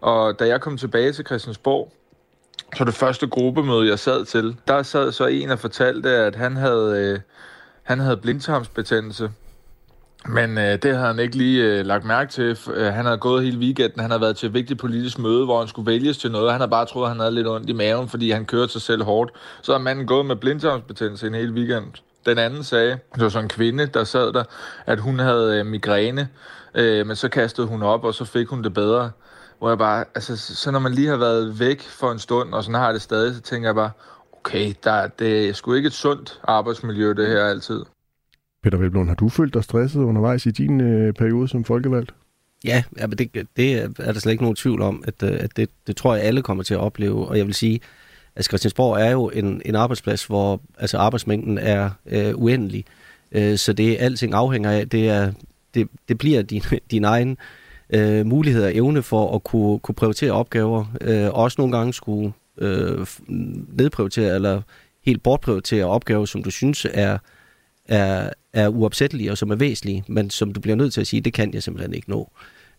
[0.01, 1.91] Og da jeg kom tilbage til Christiansborg,
[2.75, 6.55] så det første gruppemøde, jeg sad til, der sad så en og fortalte, at han
[6.55, 7.19] havde, øh,
[7.83, 9.31] han havde blindtarmsbetændelse.
[10.25, 12.57] Men øh, det havde han ikke lige øh, lagt mærke til.
[12.73, 13.99] Øh, han havde gået hele weekenden.
[13.99, 16.51] Han havde været til et vigtigt politisk møde, hvor han skulle vælges til noget.
[16.51, 18.81] Han havde bare troet, at han havde lidt ondt i maven, fordi han kørte sig
[18.81, 19.31] selv hårdt.
[19.61, 21.85] Så har manden gået med blindtarmsbetændelse en hel weekend.
[22.25, 24.43] Den anden sagde, det var sådan en kvinde, der sad der,
[24.85, 26.27] at hun havde øh, migræne.
[26.75, 29.11] Øh, men så kastede hun op, og så fik hun det bedre
[29.59, 32.63] hvor jeg bare, altså, så når man lige har været væk for en stund, og
[32.63, 33.91] sådan har jeg det stadig, så tænker jeg bare,
[34.33, 37.83] okay, der, det er sgu ikke et sundt arbejdsmiljø, det her altid.
[38.63, 42.13] Peter Velblom, har du følt dig stresset undervejs i din øh, periode som folkevalgt?
[42.65, 45.57] Ja, ja men det, det er der slet ikke nogen tvivl om, at, øh, at
[45.57, 47.81] det, det tror jeg alle kommer til at opleve, og jeg vil sige,
[48.35, 52.85] Altså Christiansborg er jo en, en arbejdsplads, hvor altså, arbejdsmængden er øh, uendelig.
[53.31, 55.31] Øh, så det alting afhænger af, det, er,
[55.73, 57.37] det, det bliver din, din egen øh,
[57.89, 61.93] Øh, mulighed og evne for at kunne, kunne prioritere opgaver, øh, og også nogle gange
[61.93, 63.07] skulle øh,
[63.77, 64.61] nedprioritere eller
[65.05, 67.17] helt bortprioritere opgaver, som du synes er,
[67.85, 71.21] er, er uopsættelige og som er væsentlige, men som du bliver nødt til at sige,
[71.21, 72.31] det kan jeg simpelthen ikke nå.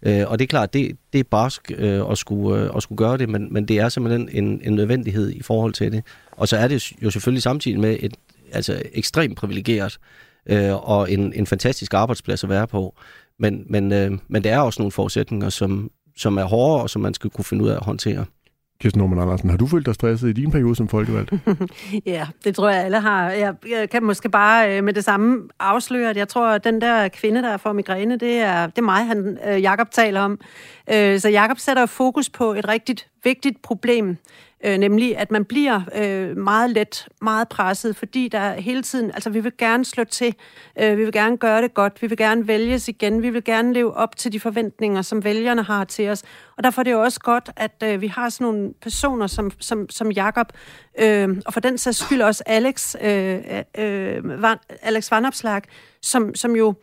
[0.03, 2.97] Øh, og det er klart, det, det er barsk øh, at, skulle, øh, at skulle
[2.97, 6.05] gøre det, men, men det er simpelthen en, en nødvendighed i forhold til det.
[6.33, 8.15] Og så er det jo selvfølgelig samtidig med et
[8.53, 9.99] altså ekstremt privilegeret
[10.47, 12.95] øh, og en, en fantastisk arbejdsplads at være på.
[13.39, 17.03] Men, men, øh, men det er også nogle forudsætninger, som, som er hårde, og som
[17.03, 18.25] man skal kunne finde ud af at håndtere.
[18.81, 21.33] Kirsten Norman Andersen, har du følt dig stresset i din periode som folkevalgt?
[22.07, 23.31] ja, det tror jeg alle har.
[23.31, 26.81] Jeg, jeg kan måske bare øh, med det samme afsløre, at jeg tror, at den
[26.81, 30.41] der kvinde, der får migræne, det er, det er mig, han, øh, Jakob taler om.
[30.93, 34.17] Øh, så Jakob sætter fokus på et rigtigt vigtigt problem,
[34.67, 39.31] øh, nemlig at man bliver øh, meget let, meget presset, fordi der hele tiden, altså
[39.31, 40.35] vi vil gerne slå til,
[40.81, 43.73] øh, vi vil gerne gøre det godt, vi vil gerne vælges igen, vi vil gerne
[43.73, 46.23] leve op til de forventninger, som vælgerne har til os.
[46.57, 49.51] Og derfor er det jo også godt, at øh, vi har sådan nogle personer som,
[49.61, 50.53] som, som Jakob,
[50.99, 53.39] øh, og for den sags skyld også Alex, øh,
[53.79, 55.63] øh, Van, Alex Vanopslag,
[56.03, 56.75] som, som jo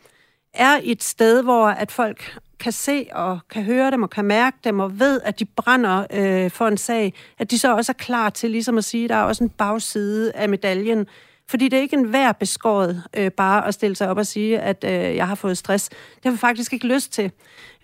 [0.54, 4.56] er et sted, hvor at folk kan se og kan høre dem og kan mærke
[4.64, 7.98] dem og ved, at de brænder øh, for en sag, at de så også er
[7.98, 11.06] klar til ligesom at sige, at der er også en bagside af medaljen.
[11.48, 14.58] Fordi det er ikke en hver beskåret øh, bare at stille sig op og sige,
[14.58, 15.88] at øh, jeg har fået stress.
[15.88, 17.30] Det har vi faktisk ikke lyst til.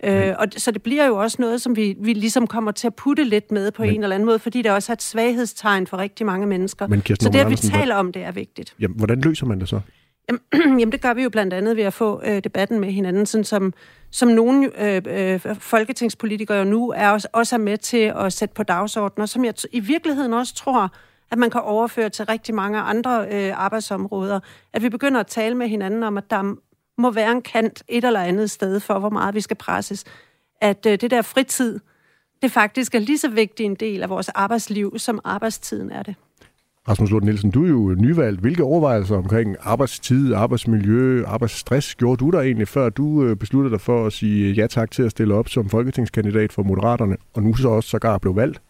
[0.03, 2.95] Øh, og så det bliver jo også noget, som vi, vi ligesom kommer til at
[2.95, 5.87] putte lidt med på Men, en eller anden måde, fordi det også er et svaghedstegn
[5.87, 6.87] for rigtig mange mennesker.
[6.87, 8.75] Men så det, at vi taler om det, er vigtigt.
[8.79, 9.79] Jamen, hvordan løser man det så?
[10.79, 13.43] Jamen, det gør vi jo blandt andet ved at få øh, debatten med hinanden, sådan
[13.43, 13.73] som,
[14.11, 18.55] som nogle øh, øh, folketingspolitikere jo nu er også, også er med til at sætte
[18.55, 20.93] på dagsordner, som jeg i virkeligheden også tror,
[21.31, 24.39] at man kan overføre til rigtig mange andre øh, arbejdsområder.
[24.73, 26.55] At vi begynder at tale med hinanden om, at der
[26.97, 30.05] må være en kant et eller andet sted for, hvor meget vi skal presses.
[30.61, 31.79] At øh, det der fritid,
[32.41, 36.15] det faktisk er lige så vigtig en del af vores arbejdsliv, som arbejdstiden er det.
[36.91, 38.41] Rasmus Lund Nielsen, du er jo nyvalgt.
[38.41, 43.81] Hvilke overvejelser omkring arbejdstid, arbejdsmiljø, arbejdsstress gjorde du der egentlig, før du øh, besluttede dig
[43.81, 47.55] for at sige ja tak til at stille op som folketingskandidat for Moderaterne, og nu
[47.55, 48.61] så også sågar blev valgt?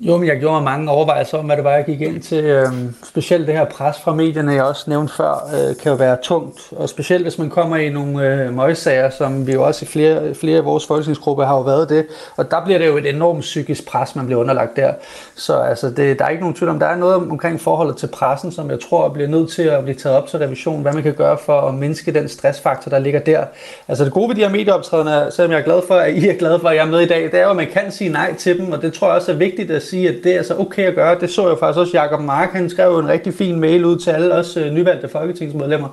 [0.00, 2.44] Jo, men jeg gjorde mig mange overvejelser om, hvad det var, jeg gik ind til.
[2.44, 6.16] Øhm, specielt det her pres fra medierne, jeg også nævnte før, øh, kan jo være
[6.22, 6.60] tungt.
[6.76, 10.34] Og specielt hvis man kommer i nogle øh, møgssager, som vi jo også i flere,
[10.34, 12.06] flere af vores folketingsgrupper har jo været det.
[12.36, 14.92] Og der bliver det jo et enormt psykisk pres, man bliver underlagt der.
[15.36, 18.06] Så altså, det, der er ikke nogen tvivl om, der er noget omkring forholdet til
[18.06, 20.82] pressen, som jeg tror bliver nødt til at blive taget op til revision.
[20.82, 23.44] Hvad man kan gøre for at mindske den stressfaktor, der ligger der.
[23.88, 26.38] Altså det gode ved de her medieoptrædener, selvom jeg er glad for, at I er
[26.38, 28.10] glade for, at jeg er med i dag, det er jo, at man kan sige
[28.10, 28.72] nej til dem.
[28.72, 30.94] Og det tror jeg også er vigtigt at sige, at det er altså okay at
[30.94, 31.20] gøre.
[31.20, 34.10] Det så jeg faktisk også Jacob Mark, han skrev en rigtig fin mail ud til
[34.10, 35.88] alle os øh, nyvalgte folketingsmedlemmer,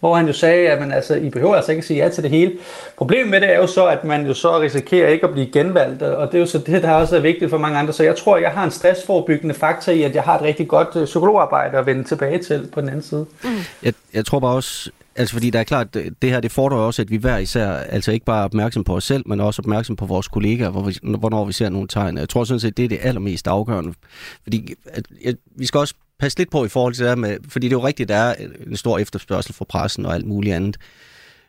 [0.00, 2.22] hvor han jo sagde, at man, altså, I behøver altså ikke at sige ja til
[2.22, 2.52] det hele.
[2.96, 6.02] Problemet med det er jo så, at man jo så risikerer ikke at blive genvalgt,
[6.02, 7.92] og det er jo så det, der også er vigtigt for mange andre.
[7.92, 10.88] Så jeg tror, jeg har en stressforebyggende faktor i, at jeg har et rigtig godt
[10.96, 13.26] øh, psykologarbejde at vende tilbage til på den anden side.
[13.44, 13.50] Mm.
[13.82, 17.02] Jeg, jeg tror bare også, Altså fordi der er klart, det her det fordrer også,
[17.02, 19.96] at vi hver især altså ikke bare er opmærksom på os selv, men også opmærksom
[19.96, 22.18] på vores kollegaer, hvor vi, hvornår vi ser nogle tegn.
[22.18, 23.94] Jeg tror sådan set, det er det allermest afgørende.
[24.42, 27.36] Fordi at, at, vi skal også passe lidt på i forhold til det her med,
[27.48, 28.34] fordi det er jo rigtigt, der er
[28.66, 30.76] en stor efterspørgsel fra pressen og alt muligt andet.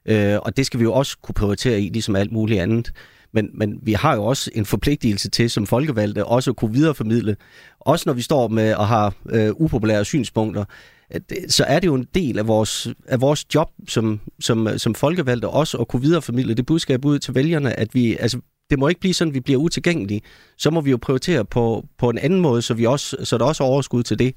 [0.05, 2.91] Øh, og det skal vi jo også kunne prioritere i, ligesom alt muligt andet.
[3.31, 7.35] Men, men vi har jo også en forpligtelse til som folkevalgte også at kunne videreformidle,
[7.79, 10.65] også når vi står med og har øh, upopulære synspunkter,
[11.13, 14.79] Øh, så er det jo en del af vores, af vores job som, som, øh,
[14.79, 18.39] som folkevalgte også at kunne videreformidle det budskab ud til vælgerne, at vi, altså,
[18.69, 20.21] det må ikke blive sådan, at vi bliver utilgængelige.
[20.57, 23.45] Så må vi jo prioritere på, på en anden måde, så, vi også, så der
[23.45, 24.35] også er overskud til det.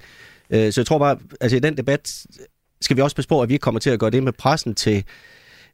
[0.50, 2.26] Øh, så jeg tror bare, altså i den debat
[2.80, 4.74] skal vi også passe på, at vi ikke kommer til at gøre det med pressen
[4.74, 5.04] til,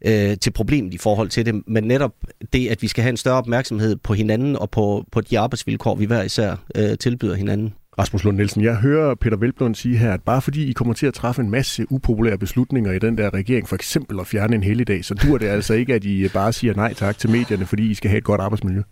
[0.07, 2.13] øh, til problemet i forhold til det, men netop
[2.53, 5.95] det, at vi skal have en større opmærksomhed på hinanden og på, på de arbejdsvilkår,
[5.95, 7.75] vi hver især øh, tilbyder hinanden.
[7.99, 11.07] Rasmus Lund Nielsen, jeg hører Peter Velblom sige her, at bare fordi I kommer til
[11.07, 14.63] at træffe en masse upopulære beslutninger i den der regering, for eksempel at fjerne en
[14.63, 17.91] helligdag, så dur det altså ikke, at I bare siger nej tak til medierne, fordi
[17.91, 18.83] I skal have et godt arbejdsmiljø.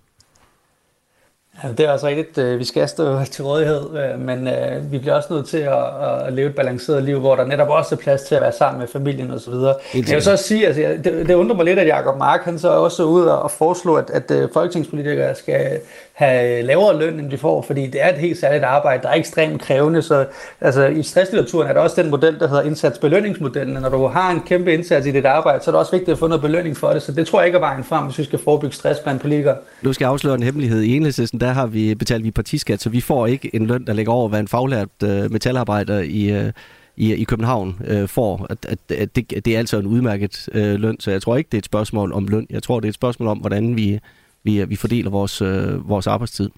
[1.65, 2.39] Ja, det er også rigtigt.
[2.39, 6.27] Øh, vi skal stå til rådighed, øh, men øh, vi bliver også nødt til at,
[6.27, 8.81] at leve et balanceret liv, hvor der netop også er plads til at være sammen
[8.81, 9.53] med familien osv.
[9.53, 12.59] Jeg vil så også sige, altså, det, det undrer mig lidt, at Jacob Mark han
[12.59, 15.81] så også ud og foreslå, at, at folketingspolitikere skal
[16.23, 19.09] have øh, lavere løn, end de får, fordi det er et helt særligt arbejde, der
[19.09, 20.03] er ekstremt krævende.
[20.03, 20.27] Så
[20.61, 23.83] altså, i stresslitteraturen er der også den model, der hedder indsatsbelønningsmodellen.
[23.83, 26.19] Når du har en kæmpe indsats i dit arbejde, så er det også vigtigt at
[26.19, 27.03] få noget belønning for det.
[27.03, 29.57] Så det tror jeg ikke er vejen frem, hvis vi skal forebygge stress blandt politikere.
[29.83, 30.81] Nu skal jeg afsløre en hemmelighed.
[30.83, 33.93] I enhedslisten, der har vi betalt vi partiskat, så vi får ikke en løn, der
[33.93, 36.53] ligger over, hvad en faglært øh, metalarbejder i, øh,
[36.97, 38.47] i, i København øh, får.
[38.51, 41.49] At, at, at det, det er altså en udmærket øh, løn, så jeg tror ikke,
[41.49, 42.47] det er et spørgsmål om løn.
[42.51, 43.99] Jeg tror, det er et spørgsmål om, hvordan vi,
[44.45, 46.51] vi, vi fordeler vores, øh, vores arbejdstid.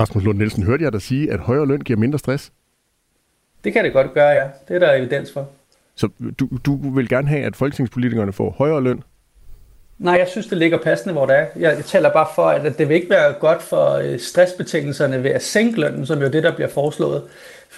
[0.00, 2.52] Rasmus Lund Nielsen, hørte jeg dig sige, at højere løn giver mindre stress?
[3.64, 4.48] Det kan det godt gøre, ja.
[4.68, 5.48] Det er der evidens for.
[5.94, 6.08] Så
[6.38, 9.02] du, du vil gerne have, at folketingspolitikerne får højere løn?
[9.98, 11.46] Nej, jeg synes, det ligger passende, hvor det er.
[11.56, 15.30] Jeg, jeg taler bare for, at det vil ikke være godt for øh, stressbetingelserne ved
[15.30, 17.22] at sænke lønnen, som jo det, der bliver foreslået.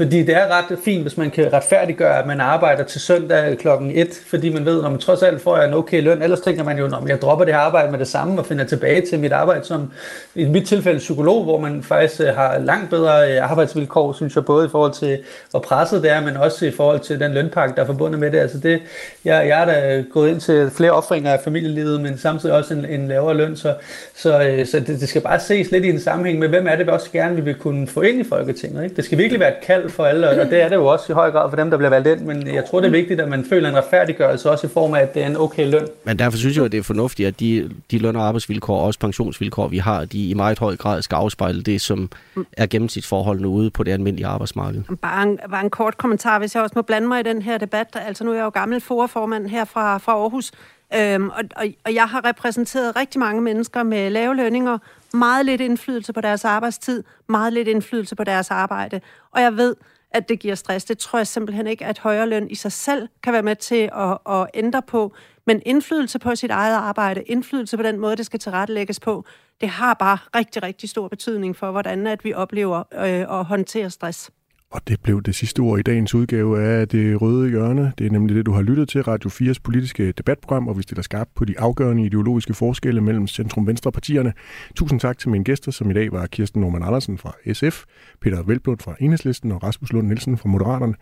[0.01, 3.91] Fordi det er ret fint, hvis man kan retfærdiggøre, at man arbejder til søndag klokken
[3.95, 6.23] 1, fordi man ved, når man trods alt får en okay løn.
[6.23, 8.65] Ellers tænker man jo, når jeg dropper det her arbejde med det samme og finder
[8.65, 9.93] tilbage til mit arbejde som
[10.35, 14.45] i mit tilfælde psykolog, hvor man faktisk øh, har langt bedre øh, arbejdsvilkår, synes jeg,
[14.45, 15.19] både i forhold til,
[15.51, 18.31] hvor presset det er, men også i forhold til den lønpakke, der er forbundet med
[18.31, 18.39] det.
[18.39, 18.81] Altså det
[19.25, 22.85] jeg, jeg er da gået ind til flere offringer af familielivet, men samtidig også en,
[22.85, 23.75] en lavere løn, så,
[24.15, 26.77] så, øh, så det, det, skal bare ses lidt i en sammenhæng med, hvem er
[26.77, 28.85] det, vi også gerne vi vil kunne få ind i Folketinget.
[28.85, 28.97] Ikke?
[28.97, 31.15] Det skal virkelig være et kald for alle, og det er det jo også i
[31.15, 33.29] høj grad for dem, der bliver valgt ind, men jeg tror, det er vigtigt, at
[33.29, 35.87] man føler en retfærdiggørelse også i form af, at det er en okay løn.
[36.05, 38.85] Men derfor synes jeg, at det er fornuftigt, at de, de løn- og arbejdsvilkår og
[38.85, 42.11] også pensionsvilkår, vi har, de i meget høj grad skal afspejle det, som
[42.53, 44.83] er gennemsnitsforholdene ude på det almindelige arbejdsmarked.
[45.03, 47.59] Bare en, bare en kort kommentar, hvis jeg også må blande mig i den her
[47.59, 47.87] debat.
[48.07, 50.53] Altså nu er jeg jo gammel forformand her fra, fra Aarhus,
[50.95, 54.79] Øhm, og, og, og jeg har repræsenteret rigtig mange mennesker med lave lønninger,
[55.15, 59.01] meget lidt indflydelse på deres arbejdstid, meget lidt indflydelse på deres arbejde.
[59.31, 59.77] Og jeg ved,
[60.11, 60.85] at det giver stress.
[60.85, 63.91] Det tror jeg simpelthen ikke, at højere løn i sig selv kan være med til
[63.97, 65.13] at, at ændre på.
[65.47, 69.25] Men indflydelse på sit eget arbejde, indflydelse på den måde, det skal tilrettelægges på,
[69.61, 74.31] det har bare rigtig, rigtig stor betydning for, hvordan at vi oplever øh, håndterer stress.
[74.73, 77.93] Og det blev det sidste ord i dagens udgave af Det Røde Hjørne.
[77.99, 81.03] Det er nemlig det, du har lyttet til, Radio 4's politiske debatprogram, og vi stiller
[81.03, 84.33] skarp på de afgørende ideologiske forskelle mellem centrum-venstre-partierne.
[84.75, 87.85] Tusind tak til mine gæster, som i dag var Kirsten Norman Andersen fra SF,
[88.21, 90.95] Peter Velblund fra Enhedslisten og Rasmus Lund Nielsen fra Moderaterne.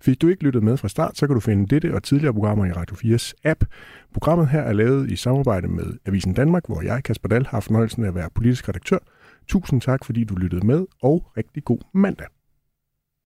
[0.00, 2.64] Fik du ikke lyttet med fra start, så kan du finde dette og tidligere programmer
[2.64, 3.64] i Radio 4's app.
[4.12, 8.04] Programmet her er lavet i samarbejde med Avisen Danmark, hvor jeg, Kasper Dahl, har fornøjelsen
[8.04, 8.98] af at være politisk redaktør.
[9.48, 12.26] Tusind tak, fordi du lyttede med, og rigtig god mandag.